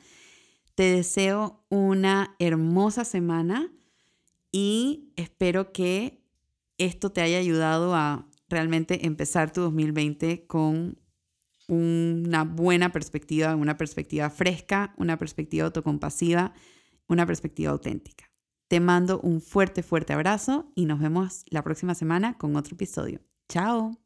Te 0.76 0.84
deseo 0.84 1.66
una 1.70 2.36
hermosa 2.40 3.06
semana 3.06 3.72
y 4.52 5.12
espero 5.16 5.72
que 5.72 6.24
esto 6.78 7.12
te 7.12 7.22
haya 7.22 7.38
ayudado 7.38 7.96
a 7.96 8.28
realmente 8.50 9.06
empezar 9.06 9.52
tu 9.52 9.62
2020 9.62 10.46
con 10.48 10.98
una 11.68 12.44
buena 12.44 12.92
perspectiva, 12.92 13.56
una 13.56 13.78
perspectiva 13.78 14.30
fresca, 14.30 14.94
una 14.98 15.18
perspectiva 15.18 15.66
autocompasiva, 15.66 16.54
una 17.08 17.26
perspectiva 17.26 17.72
auténtica. 17.72 18.30
Te 18.68 18.80
mando 18.80 19.20
un 19.22 19.42
fuerte, 19.42 19.84
fuerte 19.84 20.14
abrazo 20.14 20.72
y 20.76 20.86
nos 20.86 21.00
vemos 21.00 21.46
la 21.50 21.64
próxima 21.64 21.96
semana 21.96 22.38
con 22.38 22.56
otro 22.56 22.76
episodio. 22.76 23.22
Chao. 23.50 24.03